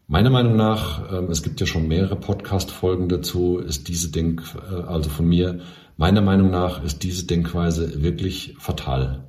Meiner 0.07 0.31
Meinung 0.31 0.55
nach, 0.55 1.13
ähm, 1.13 1.29
es 1.29 1.43
gibt 1.43 1.59
ja 1.59 1.67
schon 1.67 1.87
mehrere 1.87 2.15
Podcast-Folgen 2.15 3.09
dazu, 3.09 3.59
ist 3.59 3.87
diese 3.87 4.09
Denk, 4.09 4.41
äh, 4.71 4.73
also 4.73 5.11
von 5.11 5.27
mir, 5.27 5.59
meiner 5.97 6.21
Meinung 6.21 6.49
nach 6.49 6.83
ist 6.83 7.03
diese 7.03 7.27
Denkweise 7.27 8.01
wirklich 8.01 8.55
fatal. 8.57 9.23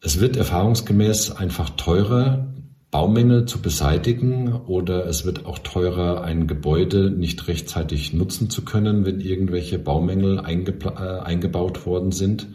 Es 0.00 0.18
wird 0.18 0.36
erfahrungsgemäß 0.36 1.30
einfach 1.30 1.70
teurer, 1.70 2.48
Baumängel 2.92 3.46
zu 3.46 3.62
beseitigen 3.62 4.52
oder 4.52 5.06
es 5.06 5.24
wird 5.24 5.46
auch 5.46 5.58
teurer, 5.58 6.22
ein 6.22 6.46
Gebäude 6.46 7.10
nicht 7.10 7.48
rechtzeitig 7.48 8.12
nutzen 8.12 8.50
zu 8.50 8.66
können, 8.66 9.06
wenn 9.06 9.18
irgendwelche 9.18 9.78
Baumängel 9.78 10.38
äh, 10.38 10.98
eingebaut 11.20 11.86
worden 11.86 12.12
sind. 12.12 12.48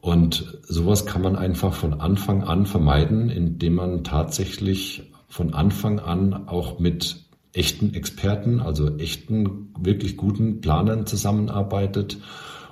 Und 0.00 0.58
sowas 0.62 1.04
kann 1.04 1.20
man 1.20 1.36
einfach 1.36 1.74
von 1.74 2.00
Anfang 2.00 2.44
an 2.44 2.64
vermeiden, 2.64 3.28
indem 3.28 3.74
man 3.74 4.04
tatsächlich 4.04 5.12
von 5.28 5.52
Anfang 5.52 5.98
an 5.98 6.48
auch 6.48 6.78
mit 6.78 7.24
echten 7.52 7.92
Experten, 7.92 8.60
also 8.60 8.96
echten, 8.96 9.74
wirklich 9.78 10.16
guten 10.16 10.62
Planern 10.62 11.04
zusammenarbeitet 11.04 12.16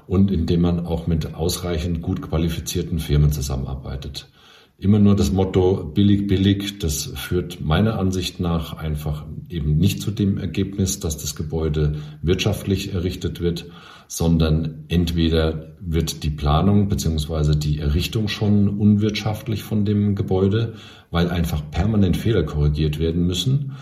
und 0.06 0.30
indem 0.30 0.62
man 0.62 0.86
auch 0.86 1.06
mit 1.06 1.34
ausreichend 1.34 2.00
gut 2.00 2.22
qualifizierten 2.22 3.00
Firmen 3.00 3.32
zusammenarbeitet. 3.32 4.30
Immer 4.78 4.98
nur 4.98 5.16
das 5.16 5.32
Motto 5.32 5.84
billig, 5.84 6.26
billig, 6.26 6.78
das 6.78 7.06
führt 7.14 7.62
meiner 7.62 7.98
Ansicht 7.98 8.40
nach 8.40 8.76
einfach 8.76 9.24
eben 9.48 9.78
nicht 9.78 10.02
zu 10.02 10.10
dem 10.10 10.36
Ergebnis, 10.36 11.00
dass 11.00 11.16
das 11.16 11.34
Gebäude 11.34 11.96
wirtschaftlich 12.20 12.92
errichtet 12.92 13.40
wird, 13.40 13.70
sondern 14.06 14.84
entweder 14.88 15.76
wird 15.80 16.22
die 16.24 16.30
Planung 16.30 16.88
beziehungsweise 16.88 17.56
die 17.56 17.78
Errichtung 17.78 18.28
schon 18.28 18.68
unwirtschaftlich 18.68 19.62
von 19.62 19.86
dem 19.86 20.14
Gebäude, 20.14 20.74
weil 21.10 21.30
einfach 21.30 21.70
permanent 21.70 22.18
Fehler 22.18 22.42
korrigiert 22.42 22.98
werden 22.98 23.26
müssen. 23.26 23.72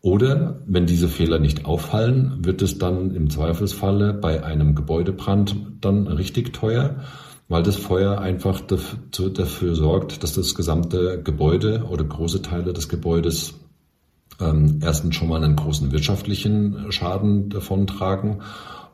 Oder 0.00 0.62
wenn 0.66 0.86
diese 0.86 1.08
Fehler 1.08 1.40
nicht 1.40 1.66
auffallen, 1.66 2.38
wird 2.42 2.62
es 2.62 2.78
dann 2.78 3.14
im 3.14 3.28
Zweifelsfalle 3.28 4.14
bei 4.14 4.42
einem 4.42 4.74
Gebäudebrand 4.74 5.56
dann 5.82 6.06
richtig 6.06 6.54
teuer, 6.54 7.02
weil 7.52 7.62
das 7.62 7.76
Feuer 7.76 8.18
einfach 8.18 8.62
dafür, 8.62 9.74
sorgt, 9.74 10.22
dass 10.22 10.32
das 10.32 10.54
gesamte 10.54 11.20
Gebäude 11.22 11.84
oder 11.86 12.02
große 12.02 12.40
Teile 12.40 12.72
des 12.72 12.88
Gebäudes 12.88 13.52
ähm, 14.40 14.80
erstens 14.82 15.16
schon 15.16 15.28
mal 15.28 15.44
einen 15.44 15.54
großen 15.54 15.92
wirtschaftlichen 15.92 16.90
Schaden 16.90 17.50
davontragen 17.50 18.40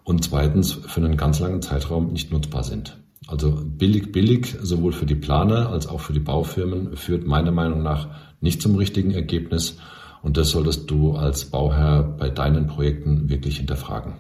und 0.03 0.25
zweitens 0.25 0.73
für 0.73 1.01
einen 1.01 1.17
ganz 1.17 1.39
langen 1.39 1.63
Zeitraum 1.63 2.09
nicht 2.09 2.33
nutzbar 2.33 2.65
sind. 2.65 2.99
Also 3.29 3.63
billig, 3.65 4.11
billig, 4.11 4.57
sowohl 4.61 4.91
für 4.91 5.07
die 5.07 5.15
Planer 5.15 5.69
als 5.69 5.87
auch 5.87 6.01
für 6.01 6.13
die 6.13 6.19
Baufirmen, 6.19 6.97
führt 6.97 7.29
meiner 7.29 7.53
Meinung 7.53 7.85
nach 7.85 8.09
nicht 8.41 8.61
zum 8.61 8.75
richtigen 8.75 9.13
Ergebnis. 9.13 9.79
Und 10.21 10.37
das 10.37 10.51
solltest 10.51 10.91
du 10.91 11.13
als 11.13 11.45
Bauherr 11.45 12.03
bei 12.03 12.29
deinen 12.29 12.67
Projekten 12.67 13.29
wirklich 13.29 13.59
hinterfragen. 13.59 14.15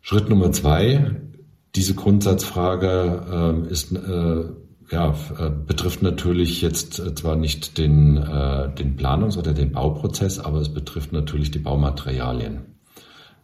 Schritt 0.00 0.28
Nummer 0.28 0.52
zwei, 0.52 1.22
diese 1.78 1.94
Grundsatzfrage 1.94 3.64
äh, 3.68 3.72
ist, 3.72 3.92
äh, 3.92 4.44
ja, 4.90 5.14
äh, 5.38 5.50
betrifft 5.64 6.02
natürlich 6.02 6.60
jetzt 6.60 6.98
äh, 6.98 7.14
zwar 7.14 7.36
nicht 7.36 7.78
den, 7.78 8.16
äh, 8.16 8.74
den 8.74 8.96
Planungs- 8.96 9.38
oder 9.38 9.54
den 9.54 9.70
Bauprozess, 9.70 10.40
aber 10.40 10.58
es 10.60 10.70
betrifft 10.70 11.12
natürlich 11.12 11.52
die 11.52 11.60
Baumaterialien. 11.60 12.62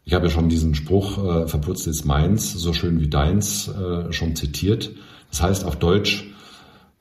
Ich 0.04 0.14
habe 0.14 0.26
ja 0.26 0.30
schon 0.30 0.48
diesen 0.48 0.74
Spruch, 0.74 1.16
äh, 1.16 1.46
verputzt 1.46 1.86
ist 1.86 2.04
meins, 2.06 2.52
so 2.52 2.72
schön 2.72 2.98
wie 2.98 3.08
deins, 3.08 3.68
äh, 3.68 4.12
schon 4.12 4.34
zitiert. 4.34 4.90
Das 5.30 5.40
heißt 5.40 5.64
auf 5.64 5.76
Deutsch, 5.76 6.28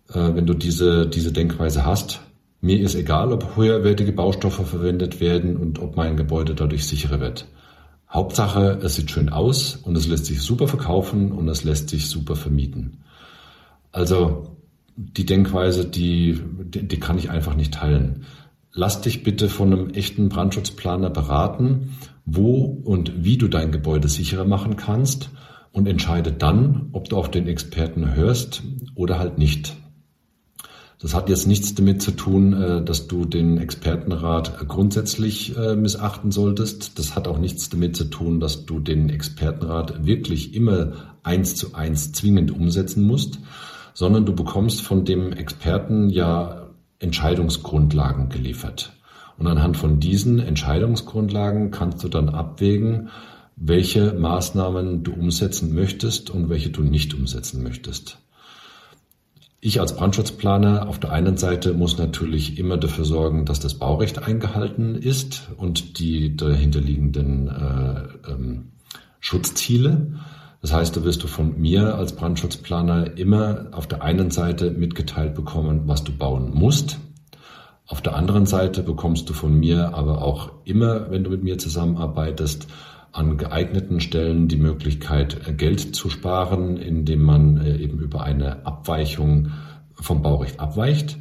äh, 0.09 0.35
wenn 0.35 0.45
du 0.45 0.53
diese, 0.53 1.07
diese 1.07 1.31
Denkweise 1.31 1.83
hast, 1.83 2.21
mir 2.61 2.79
ist 2.79 2.93
egal, 2.93 3.33
ob 3.33 3.55
höherwertige 3.57 4.11
Baustoffe 4.11 4.67
verwendet 4.67 5.19
werden 5.19 5.57
und 5.57 5.79
ob 5.79 5.95
mein 5.97 6.15
Gebäude 6.15 6.53
dadurch 6.53 6.85
sicherer 6.85 7.19
wird. 7.19 7.47
Hauptsache, 8.13 8.79
es 8.83 8.95
sieht 8.95 9.09
schön 9.09 9.29
aus 9.29 9.75
und 9.75 9.97
es 9.97 10.07
lässt 10.07 10.27
sich 10.27 10.41
super 10.41 10.67
verkaufen 10.67 11.31
und 11.31 11.47
es 11.49 11.63
lässt 11.63 11.89
sich 11.89 12.07
super 12.07 12.35
vermieten. 12.35 12.99
Also 13.91 14.55
die 14.95 15.25
Denkweise, 15.25 15.85
die, 15.85 16.39
die, 16.63 16.87
die 16.87 16.99
kann 16.99 17.17
ich 17.17 17.31
einfach 17.31 17.55
nicht 17.55 17.73
teilen. 17.73 18.25
Lass 18.71 19.01
dich 19.01 19.23
bitte 19.23 19.49
von 19.49 19.73
einem 19.73 19.89
echten 19.89 20.29
Brandschutzplaner 20.29 21.09
beraten, 21.09 21.97
wo 22.25 22.63
und 22.63 23.23
wie 23.23 23.37
du 23.37 23.47
dein 23.47 23.71
Gebäude 23.71 24.07
sicherer 24.07 24.45
machen 24.45 24.75
kannst 24.75 25.29
und 25.71 25.87
entscheide 25.87 26.31
dann, 26.31 26.89
ob 26.91 27.09
du 27.09 27.17
auf 27.17 27.31
den 27.31 27.47
Experten 27.47 28.13
hörst 28.13 28.61
oder 28.95 29.17
halt 29.17 29.39
nicht. 29.39 29.75
Das 31.03 31.13
hat 31.13 31.27
jetzt 31.27 31.47
nichts 31.47 31.75
damit 31.75 32.01
zu 32.01 32.11
tun, 32.11 32.53
äh, 32.53 32.81
dass 32.81 33.07
du 33.07 33.25
den 33.25 33.57
Expertenrat 33.57 34.69
grundsätzlich 34.69 35.55
äh, 35.57 35.75
missachten 35.75 36.31
solltest. 36.31 36.97
Das 36.97 37.13
hat 37.13 37.27
auch 37.27 37.37
nichts 37.37 37.69
damit 37.69 37.97
zu 37.97 38.05
tun, 38.05 38.39
dass 38.39 38.65
du 38.65 38.79
den 38.79 39.09
Expertenrat 39.09 40.05
wirklich 40.05 40.55
immer 40.55 40.93
eins 41.21 41.55
zu 41.55 41.75
eins 41.75 42.13
zwingend 42.13 42.51
umsetzen 42.51 43.05
musst, 43.05 43.39
sondern 43.93 44.25
du 44.25 44.33
bekommst 44.33 44.81
von 44.81 45.03
dem 45.03 45.33
Experten 45.33 46.09
ja 46.09 46.69
Entscheidungsgrundlagen 46.99 48.29
geliefert. 48.29 48.93
Und 49.37 49.47
anhand 49.47 49.75
von 49.75 49.99
diesen 49.99 50.39
Entscheidungsgrundlagen 50.39 51.71
kannst 51.71 52.01
du 52.05 52.07
dann 52.07 52.29
abwägen, 52.29 53.09
welche 53.57 54.13
Maßnahmen 54.13 55.03
du 55.03 55.11
umsetzen 55.11 55.75
möchtest 55.75 56.29
und 56.29 56.47
welche 56.47 56.69
du 56.69 56.81
nicht 56.81 57.13
umsetzen 57.13 57.61
möchtest. 57.61 58.22
Ich 59.65 59.79
als 59.79 59.95
Brandschutzplaner 59.95 60.89
auf 60.89 60.99
der 60.99 61.13
einen 61.13 61.37
Seite 61.37 61.73
muss 61.73 61.97
natürlich 61.97 62.59
immer 62.59 62.75
dafür 62.75 63.05
sorgen, 63.05 63.45
dass 63.45 63.61
das 63.61 63.75
Baurecht 63.75 64.21
eingehalten 64.21 64.95
ist 64.95 65.47
und 65.55 65.99
die 65.99 66.35
dahinterliegenden 66.35 67.47
äh, 67.47 68.29
ähm, 68.29 68.73
Schutzziele. 69.21 70.19
Das 70.59 70.73
heißt, 70.73 70.97
da 70.97 71.05
wirst 71.05 71.23
du 71.23 71.27
von 71.27 71.61
mir 71.61 71.95
als 71.95 72.13
Brandschutzplaner 72.13 73.17
immer 73.17 73.67
auf 73.71 73.87
der 73.87 74.03
einen 74.03 74.31
Seite 74.31 74.69
mitgeteilt 74.69 75.33
bekommen, 75.33 75.83
was 75.85 76.03
du 76.03 76.11
bauen 76.11 76.51
musst. 76.53 76.99
Auf 77.87 78.01
der 78.01 78.17
anderen 78.17 78.45
Seite 78.45 78.83
bekommst 78.83 79.29
du 79.29 79.33
von 79.33 79.57
mir 79.57 79.93
aber 79.93 80.23
auch 80.23 80.51
immer, 80.65 81.09
wenn 81.09 81.23
du 81.23 81.29
mit 81.29 81.41
mir 81.41 81.57
zusammenarbeitest, 81.57 82.67
an 83.13 83.37
geeigneten 83.37 84.01
Stellen 84.01 84.47
die 84.47 84.57
Möglichkeit, 84.57 85.47
äh, 85.47 85.53
Geld 85.53 85.95
zu 85.95 86.09
sparen, 86.09 86.77
indem 86.77 87.21
man 87.21 87.57
äh, 87.57 87.77
eben 87.77 87.99
über 87.99 88.23
eine 88.23 88.65
Abweichung 88.65 89.51
vom 89.93 90.21
Baurecht 90.21 90.59
abweicht. 90.59 91.19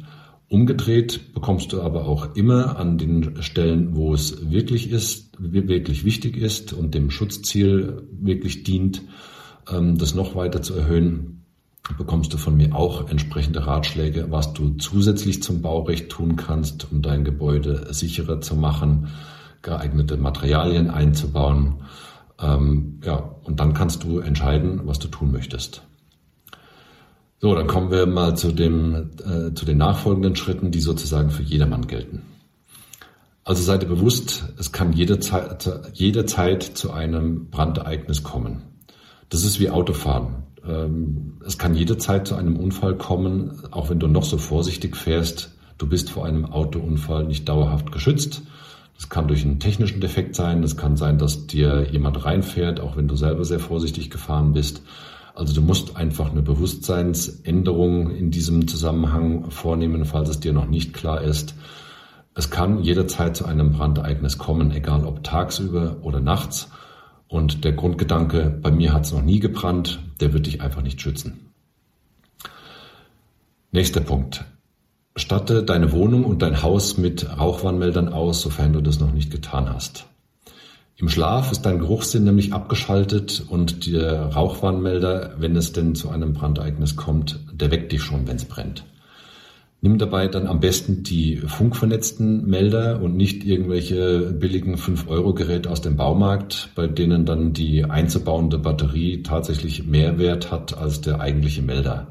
Umgedreht 0.49 1.33
bekommst 1.33 1.71
du 1.71 1.81
aber 1.81 2.05
auch 2.05 2.35
immer 2.35 2.77
an 2.77 2.97
den 2.97 3.41
Stellen, 3.41 3.95
wo 3.95 4.13
es 4.13 4.51
wirklich 4.51 4.91
ist, 4.91 5.31
wirklich 5.39 6.03
wichtig 6.03 6.37
ist 6.37 6.73
und 6.73 6.93
dem 6.93 7.09
Schutzziel 7.09 8.03
wirklich 8.11 8.63
dient, 8.63 9.03
ähm, 9.71 9.97
das 9.97 10.15
noch 10.15 10.35
weiter 10.35 10.61
zu 10.61 10.73
erhöhen, 10.73 11.45
bekommst 11.97 12.33
du 12.33 12.37
von 12.37 12.57
mir 12.57 12.75
auch 12.75 13.09
entsprechende 13.09 13.67
Ratschläge, 13.67 14.27
was 14.29 14.53
du 14.53 14.71
zusätzlich 14.77 15.43
zum 15.43 15.61
Baurecht 15.61 16.09
tun 16.09 16.37
kannst, 16.37 16.91
um 16.91 17.01
dein 17.01 17.23
Gebäude 17.23 17.93
sicherer 17.93 18.41
zu 18.41 18.55
machen 18.55 19.09
geeignete 19.63 20.17
Materialien 20.17 20.91
einzubauen. 20.91 21.85
Ähm, 22.39 22.99
ja, 23.03 23.31
und 23.43 23.59
dann 23.59 23.73
kannst 23.73 24.03
du 24.03 24.19
entscheiden, 24.19 24.81
was 24.85 24.99
du 24.99 25.07
tun 25.07 25.31
möchtest. 25.31 25.81
So, 27.39 27.55
dann 27.55 27.67
kommen 27.67 27.89
wir 27.89 28.05
mal 28.05 28.37
zu, 28.37 28.51
dem, 28.51 29.11
äh, 29.25 29.53
zu 29.53 29.65
den 29.65 29.77
nachfolgenden 29.77 30.35
Schritten, 30.35 30.71
die 30.71 30.79
sozusagen 30.79 31.31
für 31.31 31.43
jedermann 31.43 31.87
gelten. 31.87 32.21
Also 33.43 33.63
seid 33.63 33.83
ihr 33.83 33.89
bewusst, 33.89 34.45
es 34.57 34.71
kann 34.71 34.93
jederzeit, 34.93 35.69
jederzeit 35.93 36.63
zu 36.63 36.91
einem 36.91 37.49
Brandereignis 37.49 38.23
kommen. 38.23 38.61
Das 39.27 39.43
ist 39.43 39.59
wie 39.59 39.69
Autofahren. 39.69 40.43
Ähm, 40.65 41.41
es 41.45 41.57
kann 41.57 41.75
jederzeit 41.75 42.27
zu 42.27 42.35
einem 42.35 42.55
Unfall 42.55 42.95
kommen, 42.95 43.51
auch 43.71 43.89
wenn 43.89 43.99
du 43.99 44.07
noch 44.07 44.23
so 44.23 44.37
vorsichtig 44.37 44.95
fährst. 44.95 45.51
Du 45.77 45.87
bist 45.87 46.09
vor 46.09 46.25
einem 46.25 46.45
Autounfall 46.45 47.25
nicht 47.25 47.49
dauerhaft 47.49 47.91
geschützt 47.91 48.43
das 48.95 49.09
kann 49.09 49.27
durch 49.27 49.43
einen 49.43 49.59
technischen 49.59 50.01
Defekt 50.01 50.35
sein, 50.35 50.63
es 50.63 50.77
kann 50.77 50.95
sein, 50.95 51.17
dass 51.17 51.47
dir 51.47 51.87
jemand 51.91 52.23
reinfährt, 52.25 52.79
auch 52.79 52.95
wenn 52.95 53.07
du 53.07 53.15
selber 53.15 53.43
sehr 53.43 53.59
vorsichtig 53.59 54.09
gefahren 54.09 54.53
bist. 54.53 54.81
Also 55.35 55.53
du 55.53 55.61
musst 55.61 55.97
einfach 55.97 56.31
eine 56.31 56.43
Bewusstseinsänderung 56.43 58.11
in 58.11 58.29
diesem 58.29 58.67
Zusammenhang 58.67 59.49
vornehmen, 59.49 60.05
falls 60.05 60.29
es 60.29 60.39
dir 60.39 60.53
noch 60.53 60.67
nicht 60.67 60.93
klar 60.93 61.21
ist. 61.21 61.55
Es 62.35 62.49
kann 62.49 62.83
jederzeit 62.83 63.35
zu 63.35 63.45
einem 63.45 63.71
Brandereignis 63.71 64.37
kommen, 64.37 64.71
egal 64.71 65.05
ob 65.05 65.23
tagsüber 65.23 65.97
oder 66.01 66.19
nachts. 66.19 66.69
Und 67.27 67.63
der 67.63 67.73
Grundgedanke, 67.73 68.59
bei 68.61 68.69
mir 68.69 68.93
hat 68.93 69.05
es 69.05 69.11
noch 69.11 69.23
nie 69.23 69.39
gebrannt, 69.39 69.99
der 70.19 70.33
wird 70.33 70.45
dich 70.45 70.61
einfach 70.61 70.83
nicht 70.83 71.01
schützen. 71.01 71.51
Nächster 73.71 74.01
Punkt. 74.01 74.45
Statte 75.15 75.63
deine 75.63 75.91
Wohnung 75.91 76.23
und 76.23 76.41
dein 76.41 76.63
Haus 76.63 76.97
mit 76.97 77.37
Rauchwarnmeldern 77.37 78.09
aus, 78.09 78.41
sofern 78.41 78.73
du 78.73 78.81
das 78.81 78.99
noch 78.99 79.11
nicht 79.11 79.29
getan 79.29 79.71
hast. 79.71 80.07
Im 80.95 81.07
Schlaf 81.09 81.51
ist 81.51 81.63
dein 81.63 81.79
Geruchssinn 81.79 82.23
nämlich 82.23 82.53
abgeschaltet 82.53 83.43
und 83.47 83.85
der 83.91 84.27
Rauchwarnmelder, 84.27 85.35
wenn 85.37 85.55
es 85.55 85.71
denn 85.71 85.95
zu 85.95 86.09
einem 86.09 86.33
Brandereignis 86.33 86.95
kommt, 86.95 87.39
der 87.51 87.71
weckt 87.71 87.91
dich 87.91 88.01
schon, 88.01 88.27
wenn 88.27 88.37
es 88.37 88.45
brennt. 88.45 88.85
Nimm 89.81 89.97
dabei 89.97 90.29
dann 90.29 90.47
am 90.47 90.61
besten 90.61 91.03
die 91.03 91.35
funkvernetzten 91.35 92.47
Melder 92.47 93.01
und 93.01 93.17
nicht 93.17 93.43
irgendwelche 93.43 94.31
billigen 94.31 94.77
5-Euro-Geräte 94.77 95.69
aus 95.69 95.81
dem 95.81 95.97
Baumarkt, 95.97 96.69
bei 96.73 96.87
denen 96.87 97.25
dann 97.25 97.51
die 97.51 97.83
einzubauende 97.83 98.59
Batterie 98.59 99.23
tatsächlich 99.23 99.85
mehr 99.85 100.17
Wert 100.17 100.51
hat 100.51 100.77
als 100.77 101.01
der 101.01 101.19
eigentliche 101.19 101.61
Melder. 101.61 102.07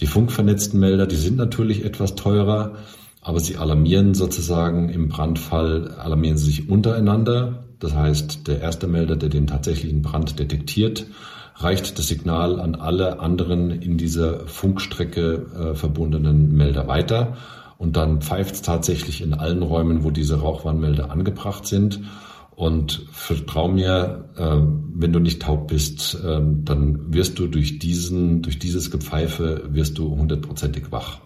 Die 0.00 0.06
funkvernetzten 0.06 0.78
Melder, 0.78 1.06
die 1.06 1.16
sind 1.16 1.36
natürlich 1.36 1.84
etwas 1.84 2.14
teurer, 2.14 2.76
aber 3.20 3.40
sie 3.40 3.56
alarmieren 3.56 4.14
sozusagen 4.14 4.88
im 4.88 5.08
Brandfall, 5.08 5.88
alarmieren 5.98 6.38
sie 6.38 6.46
sich 6.46 6.68
untereinander. 6.68 7.64
Das 7.80 7.94
heißt, 7.94 8.46
der 8.46 8.60
erste 8.60 8.86
Melder, 8.86 9.16
der 9.16 9.28
den 9.28 9.46
tatsächlichen 9.46 10.02
Brand 10.02 10.38
detektiert, 10.38 11.06
reicht 11.56 11.98
das 11.98 12.06
Signal 12.06 12.60
an 12.60 12.76
alle 12.76 13.18
anderen 13.18 13.70
in 13.70 13.98
dieser 13.98 14.46
Funkstrecke 14.46 15.46
äh, 15.72 15.74
verbundenen 15.74 16.56
Melder 16.56 16.86
weiter. 16.86 17.36
Und 17.76 17.96
dann 17.96 18.20
pfeift 18.20 18.54
es 18.54 18.62
tatsächlich 18.62 19.20
in 19.20 19.34
allen 19.34 19.62
Räumen, 19.62 20.04
wo 20.04 20.10
diese 20.10 20.40
Rauchwarnmelder 20.40 21.10
angebracht 21.10 21.66
sind. 21.66 22.00
Und 22.58 23.06
vertrau 23.12 23.68
mir, 23.68 24.30
äh, 24.36 24.56
wenn 24.92 25.12
du 25.12 25.20
nicht 25.20 25.42
taub 25.42 25.68
bist, 25.68 26.16
äh, 26.16 26.40
dann 26.42 27.14
wirst 27.14 27.38
du 27.38 27.46
durch 27.46 27.78
diesen, 27.78 28.42
durch 28.42 28.58
dieses 28.58 28.90
Gepfeife 28.90 29.68
wirst 29.68 29.96
du 29.96 30.10
hundertprozentig 30.10 30.90
wach. 30.90 31.20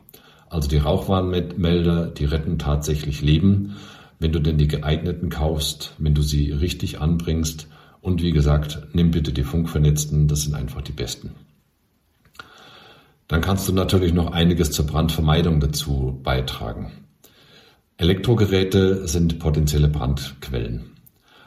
Also 0.50 0.68
die 0.68 0.76
Rauchwarnmelder, 0.76 2.08
die 2.08 2.26
retten 2.26 2.58
tatsächlich 2.58 3.22
Leben, 3.22 3.76
wenn 4.18 4.32
du 4.32 4.40
denn 4.40 4.58
die 4.58 4.68
geeigneten 4.68 5.30
kaufst, 5.30 5.94
wenn 5.96 6.12
du 6.12 6.20
sie 6.20 6.52
richtig 6.52 7.00
anbringst. 7.00 7.66
Und 8.02 8.22
wie 8.22 8.32
gesagt, 8.32 8.88
nimm 8.92 9.10
bitte 9.12 9.32
die 9.32 9.44
Funkvernetzten, 9.44 10.28
das 10.28 10.42
sind 10.42 10.54
einfach 10.54 10.82
die 10.82 10.92
besten. 10.92 11.30
Dann 13.26 13.40
kannst 13.40 13.66
du 13.66 13.72
natürlich 13.72 14.12
noch 14.12 14.32
einiges 14.32 14.70
zur 14.70 14.86
Brandvermeidung 14.86 15.60
dazu 15.60 16.20
beitragen. 16.22 16.92
Elektrogeräte 17.96 19.08
sind 19.08 19.38
potenzielle 19.38 19.88
Brandquellen. 19.88 20.91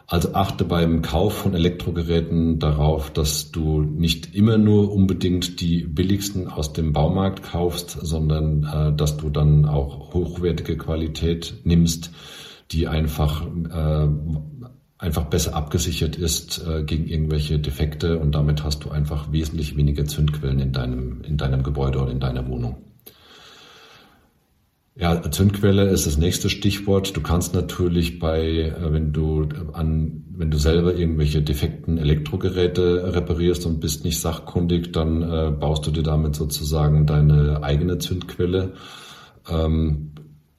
Also 0.08 0.34
achte 0.34 0.66
beim 0.66 1.02
Kauf 1.02 1.34
von 1.34 1.56
Elektrogeräten 1.56 2.60
darauf, 2.60 3.12
dass 3.12 3.52
du 3.52 3.82
nicht 3.82 4.36
immer 4.36 4.58
nur 4.58 4.94
unbedingt 4.94 5.62
die 5.62 5.84
billigsten 5.84 6.48
aus 6.48 6.74
dem 6.74 6.94
Baumarkt 6.94 7.42
kaufst, 7.42 7.98
sondern 8.02 8.64
äh, 8.64 8.96
dass 8.96 9.18
du 9.18 9.30
dann 9.30 9.66
auch 9.66 10.14
hochwertige 10.14 10.78
Qualität 10.78 11.56
nimmst, 11.64 12.12
die 12.72 12.88
einfach 12.88 13.46
äh, 13.46 14.08
einfach 14.98 15.26
besser 15.26 15.56
abgesichert 15.56 16.16
ist 16.16 16.64
äh, 16.68 16.84
gegen 16.84 17.08
irgendwelche 17.08 17.60
Defekte 17.60 18.20
und 18.20 18.34
damit 18.34 18.64
hast 18.64 18.86
du 18.86 18.92
einfach 18.92 19.32
wesentlich 19.32 19.76
weniger 19.76 20.06
Zündquellen 20.06 20.60
in 20.60 20.72
deinem 20.72 21.22
in 21.22 21.38
deinem 21.38 21.64
Gebäude 21.64 22.00
oder 22.00 22.12
in 22.12 22.20
deiner 22.20 22.48
Wohnung. 22.48 22.78
Ja, 24.98 25.30
Zündquelle 25.30 25.90
ist 25.90 26.08
das 26.08 26.18
nächste 26.18 26.50
Stichwort. 26.50 27.18
Du 27.18 27.22
kannst 27.22 27.54
natürlich 27.54 28.18
bei, 28.18 28.40
äh, 28.40 28.94
wenn 28.94 29.12
du 29.12 29.50
an, 29.74 30.24
wenn 30.30 30.50
du 30.50 30.58
selber 30.58 30.96
irgendwelche 30.96 31.42
defekten 31.42 31.98
Elektrogeräte 31.98 33.14
reparierst 33.14 33.66
und 33.66 33.82
bist 33.82 34.06
nicht 34.06 34.22
sachkundig, 34.22 34.94
dann 34.94 35.22
äh, 35.22 35.52
baust 35.52 35.86
du 35.86 35.92
dir 35.92 36.04
damit 36.04 36.36
sozusagen 36.36 37.06
deine 37.06 37.62
eigene 37.62 37.98
Zündquelle. 37.98 38.74
Ähm, 39.50 40.12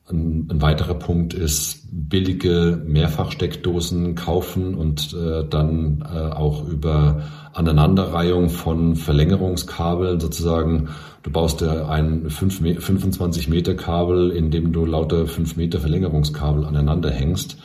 ein, 0.09 0.49
ein, 0.51 0.62
weiterer 0.62 0.95
Punkt 0.95 1.35
ist 1.35 1.88
billige 1.90 2.81
Mehrfachsteckdosen 2.87 4.14
kaufen 4.14 4.75
und 4.75 5.14
äh, 5.14 5.45
dann 5.49 6.03
äh, 6.03 6.19
auch 6.19 6.66
über 6.69 7.23
Aneinanderreihung 7.53 8.49
von 8.49 8.97
Verlängerungskabeln 8.97 10.21
sozusagen. 10.21 10.90
Du 11.23 11.31
baust 11.31 11.61
dir 11.61 11.88
ein 11.88 12.31
5, 12.31 12.83
25 12.83 13.49
Meter 13.49 13.75
Kabel, 13.75 14.31
in 14.31 14.51
dem 14.51 14.73
du 14.73 14.85
lauter 14.85 15.27
5 15.27 15.57
Meter 15.57 15.81
Verlängerungskabel 15.81 16.64
aneinander 16.64 17.11
hängst. 17.11 17.57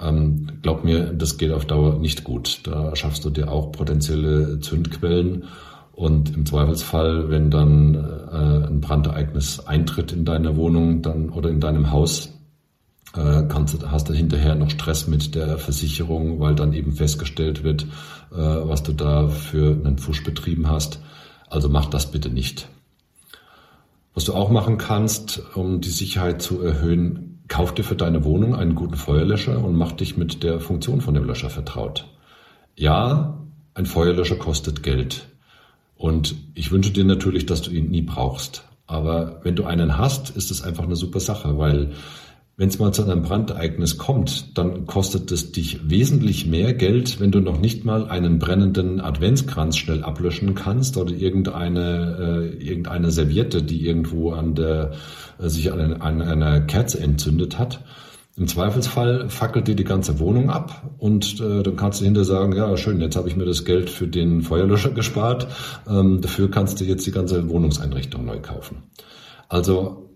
Ähm, 0.00 0.46
glaub 0.62 0.84
mir, 0.84 1.12
das 1.12 1.38
geht 1.38 1.52
auf 1.52 1.64
Dauer 1.64 1.98
nicht 1.98 2.24
gut. 2.24 2.60
Da 2.64 2.94
schaffst 2.94 3.24
du 3.24 3.30
dir 3.30 3.50
auch 3.50 3.72
potenzielle 3.72 4.60
Zündquellen 4.60 5.44
und 6.00 6.34
im 6.34 6.46
Zweifelsfall, 6.46 7.28
wenn 7.28 7.50
dann 7.50 7.94
äh, 7.94 8.68
ein 8.68 8.80
Brandereignis 8.80 9.60
eintritt 9.60 10.12
in 10.12 10.24
deiner 10.24 10.56
Wohnung 10.56 11.02
dann 11.02 11.28
oder 11.28 11.50
in 11.50 11.60
deinem 11.60 11.90
Haus, 11.90 12.32
äh, 13.14 13.42
kannst, 13.46 13.86
hast 13.86 14.08
du 14.08 14.14
hinterher 14.14 14.54
noch 14.54 14.70
Stress 14.70 15.08
mit 15.08 15.34
der 15.34 15.58
Versicherung, 15.58 16.40
weil 16.40 16.54
dann 16.54 16.72
eben 16.72 16.92
festgestellt 16.92 17.64
wird, 17.64 17.82
äh, 18.32 18.36
was 18.38 18.82
du 18.82 18.94
da 18.94 19.28
für 19.28 19.72
einen 19.72 19.98
Fusch 19.98 20.24
betrieben 20.24 20.70
hast. 20.70 21.02
Also 21.50 21.68
mach 21.68 21.84
das 21.84 22.10
bitte 22.10 22.30
nicht. 22.30 22.70
Was 24.14 24.24
du 24.24 24.32
auch 24.32 24.50
machen 24.50 24.78
kannst, 24.78 25.42
um 25.54 25.82
die 25.82 25.90
Sicherheit 25.90 26.40
zu 26.40 26.62
erhöhen, 26.62 27.42
kauf 27.48 27.74
dir 27.74 27.84
für 27.84 27.96
deine 27.96 28.24
Wohnung 28.24 28.54
einen 28.54 28.74
guten 28.74 28.96
Feuerlöscher 28.96 29.62
und 29.62 29.76
mach 29.76 29.92
dich 29.92 30.16
mit 30.16 30.44
der 30.44 30.60
Funktion 30.60 31.02
von 31.02 31.12
dem 31.12 31.24
Löscher 31.24 31.50
vertraut. 31.50 32.08
Ja, 32.74 33.38
ein 33.74 33.84
Feuerlöscher 33.84 34.36
kostet 34.36 34.82
Geld. 34.82 35.29
Und 36.00 36.34
ich 36.54 36.72
wünsche 36.72 36.92
dir 36.92 37.04
natürlich, 37.04 37.44
dass 37.44 37.60
du 37.60 37.70
ihn 37.72 37.90
nie 37.90 38.00
brauchst. 38.00 38.64
Aber 38.86 39.38
wenn 39.42 39.54
du 39.54 39.64
einen 39.64 39.98
hast, 39.98 40.30
ist 40.30 40.50
es 40.50 40.62
einfach 40.62 40.84
eine 40.84 40.96
super 40.96 41.20
Sache, 41.20 41.58
weil 41.58 41.90
wenn 42.56 42.70
es 42.70 42.78
mal 42.78 42.90
zu 42.92 43.04
einem 43.04 43.20
Brandereignis 43.20 43.98
kommt, 43.98 44.56
dann 44.56 44.86
kostet 44.86 45.30
es 45.30 45.52
dich 45.52 45.90
wesentlich 45.90 46.46
mehr 46.46 46.72
Geld, 46.72 47.20
wenn 47.20 47.30
du 47.30 47.40
noch 47.40 47.60
nicht 47.60 47.84
mal 47.84 48.08
einen 48.08 48.38
brennenden 48.38 48.98
Adventskranz 48.98 49.76
schnell 49.76 50.02
ablöschen 50.02 50.54
kannst 50.54 50.96
oder 50.96 51.12
irgendeine, 51.12 52.54
äh, 52.58 52.64
irgendeine 52.64 53.10
Serviette, 53.10 53.62
die 53.62 53.86
irgendwo 53.86 54.30
an 54.32 54.54
der, 54.54 54.92
äh, 55.38 55.50
sich 55.50 55.70
an, 55.70 56.00
an 56.00 56.22
einer 56.22 56.62
Kerze 56.62 56.98
entzündet 57.00 57.58
hat. 57.58 57.80
Im 58.40 58.48
Zweifelsfall 58.48 59.28
fackelt 59.28 59.68
dir 59.68 59.74
die 59.74 59.84
ganze 59.84 60.18
Wohnung 60.18 60.48
ab 60.48 60.94
und 60.96 61.40
äh, 61.40 61.62
dann 61.62 61.76
kannst 61.76 62.00
du 62.00 62.06
hinterher 62.06 62.24
sagen, 62.24 62.56
ja 62.56 62.74
schön, 62.78 62.98
jetzt 63.02 63.14
habe 63.14 63.28
ich 63.28 63.36
mir 63.36 63.44
das 63.44 63.66
Geld 63.66 63.90
für 63.90 64.08
den 64.08 64.40
Feuerlöscher 64.40 64.90
gespart, 64.94 65.46
ähm, 65.86 66.22
dafür 66.22 66.50
kannst 66.50 66.80
du 66.80 66.86
jetzt 66.86 67.06
die 67.06 67.10
ganze 67.10 67.50
Wohnungseinrichtung 67.50 68.24
neu 68.24 68.40
kaufen. 68.40 68.84
Also 69.50 70.08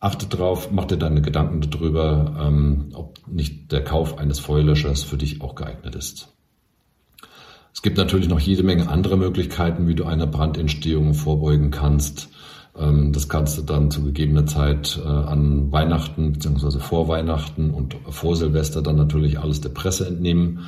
achte 0.00 0.26
drauf, 0.26 0.70
mach 0.72 0.86
dir 0.86 0.96
deine 0.96 1.20
Gedanken 1.20 1.60
darüber, 1.70 2.34
ähm, 2.40 2.92
ob 2.94 3.18
nicht 3.28 3.70
der 3.70 3.84
Kauf 3.84 4.16
eines 4.16 4.38
Feuerlöschers 4.38 5.02
für 5.02 5.18
dich 5.18 5.42
auch 5.42 5.54
geeignet 5.54 5.94
ist. 5.96 6.28
Es 7.74 7.82
gibt 7.82 7.98
natürlich 7.98 8.30
noch 8.30 8.40
jede 8.40 8.62
Menge 8.62 8.88
andere 8.88 9.18
Möglichkeiten, 9.18 9.86
wie 9.86 9.94
du 9.94 10.06
einer 10.06 10.26
Brandentstehung 10.26 11.12
vorbeugen 11.12 11.70
kannst. 11.70 12.30
Ähm, 12.78 13.12
das 13.12 13.28
kannst 13.28 13.58
du 13.58 13.62
dann 13.62 13.90
zu 13.90 14.02
gegebener 14.02 14.46
Zeit 14.46 15.00
äh, 15.02 15.08
an 15.08 15.72
Weihnachten 15.72 16.32
beziehungsweise 16.32 16.80
vor 16.80 17.08
Weihnachten 17.08 17.70
und 17.70 17.96
vor 18.10 18.36
Silvester 18.36 18.82
dann 18.82 18.96
natürlich 18.96 19.38
alles 19.38 19.60
der 19.60 19.70
Presse 19.70 20.06
entnehmen. 20.06 20.66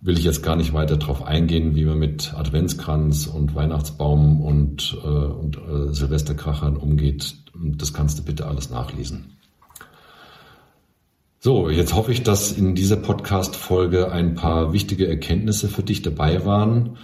Will 0.00 0.16
ich 0.16 0.24
jetzt 0.24 0.44
gar 0.44 0.54
nicht 0.54 0.72
weiter 0.72 0.96
darauf 0.96 1.24
eingehen, 1.24 1.74
wie 1.74 1.84
man 1.84 1.98
mit 1.98 2.32
Adventskranz 2.34 3.26
und 3.26 3.54
Weihnachtsbaum 3.56 4.40
und, 4.40 4.96
äh, 5.02 5.08
und 5.08 5.56
äh, 5.56 5.92
Silvesterkrachern 5.92 6.76
umgeht. 6.76 7.34
Das 7.54 7.92
kannst 7.92 8.18
du 8.18 8.22
bitte 8.22 8.46
alles 8.46 8.70
nachlesen. 8.70 9.38
So, 11.40 11.70
jetzt 11.70 11.94
hoffe 11.94 12.12
ich, 12.12 12.22
dass 12.24 12.52
in 12.52 12.74
dieser 12.74 12.96
Podcast-Folge 12.96 14.10
ein 14.10 14.34
paar 14.34 14.72
wichtige 14.72 15.08
Erkenntnisse 15.08 15.68
für 15.68 15.82
dich 15.82 16.02
dabei 16.02 16.44
waren. 16.44 16.96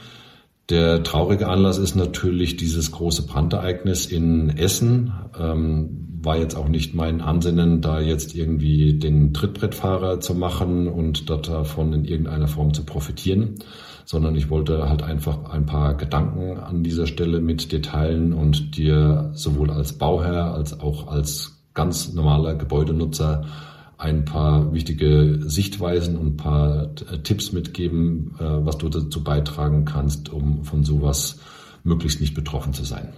Der 0.71 1.03
traurige 1.03 1.49
Anlass 1.49 1.77
ist 1.79 1.95
natürlich 1.95 2.57
dieses 2.57 2.91
große 2.91 3.27
Brandereignis 3.27 4.07
in 4.07 4.57
Essen. 4.57 5.13
Ähm, 5.39 6.05
war 6.23 6.39
jetzt 6.39 6.57
auch 6.57 6.69
nicht 6.69 6.95
mein 6.95 7.21
Ansinnen, 7.21 7.83
da 7.83 8.01
jetzt 8.01 8.35
irgendwie 8.35 8.99
den 8.99 9.35
Trittbrettfahrer 9.35 10.21
zu 10.21 10.35
machen 10.35 10.89
und 10.89 11.29
davon 11.29 11.93
in 11.93 12.07
irgendeiner 12.07 12.49
Form 12.49 12.73
zu 12.73 12.85
profitieren, 12.85 13.57
sondern 14.07 14.35
ich 14.35 14.49
wollte 14.49 14.89
halt 14.89 15.03
einfach 15.03 15.51
ein 15.51 15.67
paar 15.67 15.95
Gedanken 15.99 16.59
an 16.59 16.83
dieser 16.83 17.07
Stelle 17.07 17.41
mit 17.41 17.73
dir 17.73 17.83
teilen 17.83 18.33
und 18.33 18.79
dir 18.79 19.33
sowohl 19.35 19.71
als 19.71 19.99
Bauherr 19.99 20.55
als 20.55 20.81
auch 20.81 21.09
als 21.09 21.63
ganz 21.75 22.15
normaler 22.15 22.55
Gebäudenutzer 22.55 23.45
ein 23.99 24.25
paar 24.25 24.73
wichtige 24.73 25.41
Sichtweisen 25.43 26.17
und 26.17 26.27
ein 26.27 26.37
paar 26.37 26.91
äh, 27.11 27.19
Tipps 27.23 27.53
mitgeben, 27.53 28.35
äh, 28.39 28.45
was 28.45 28.79
du 28.79 28.89
dazu 28.89 29.23
beitragen 29.23 29.85
kannst, 29.85 30.33
um 30.33 30.65
von 30.65 30.85
sowas 30.85 31.39
möglichst 31.85 32.21
nicht 32.21 32.35
betroffen 32.35 32.73
zu 32.73 32.85
sein. 32.85 33.13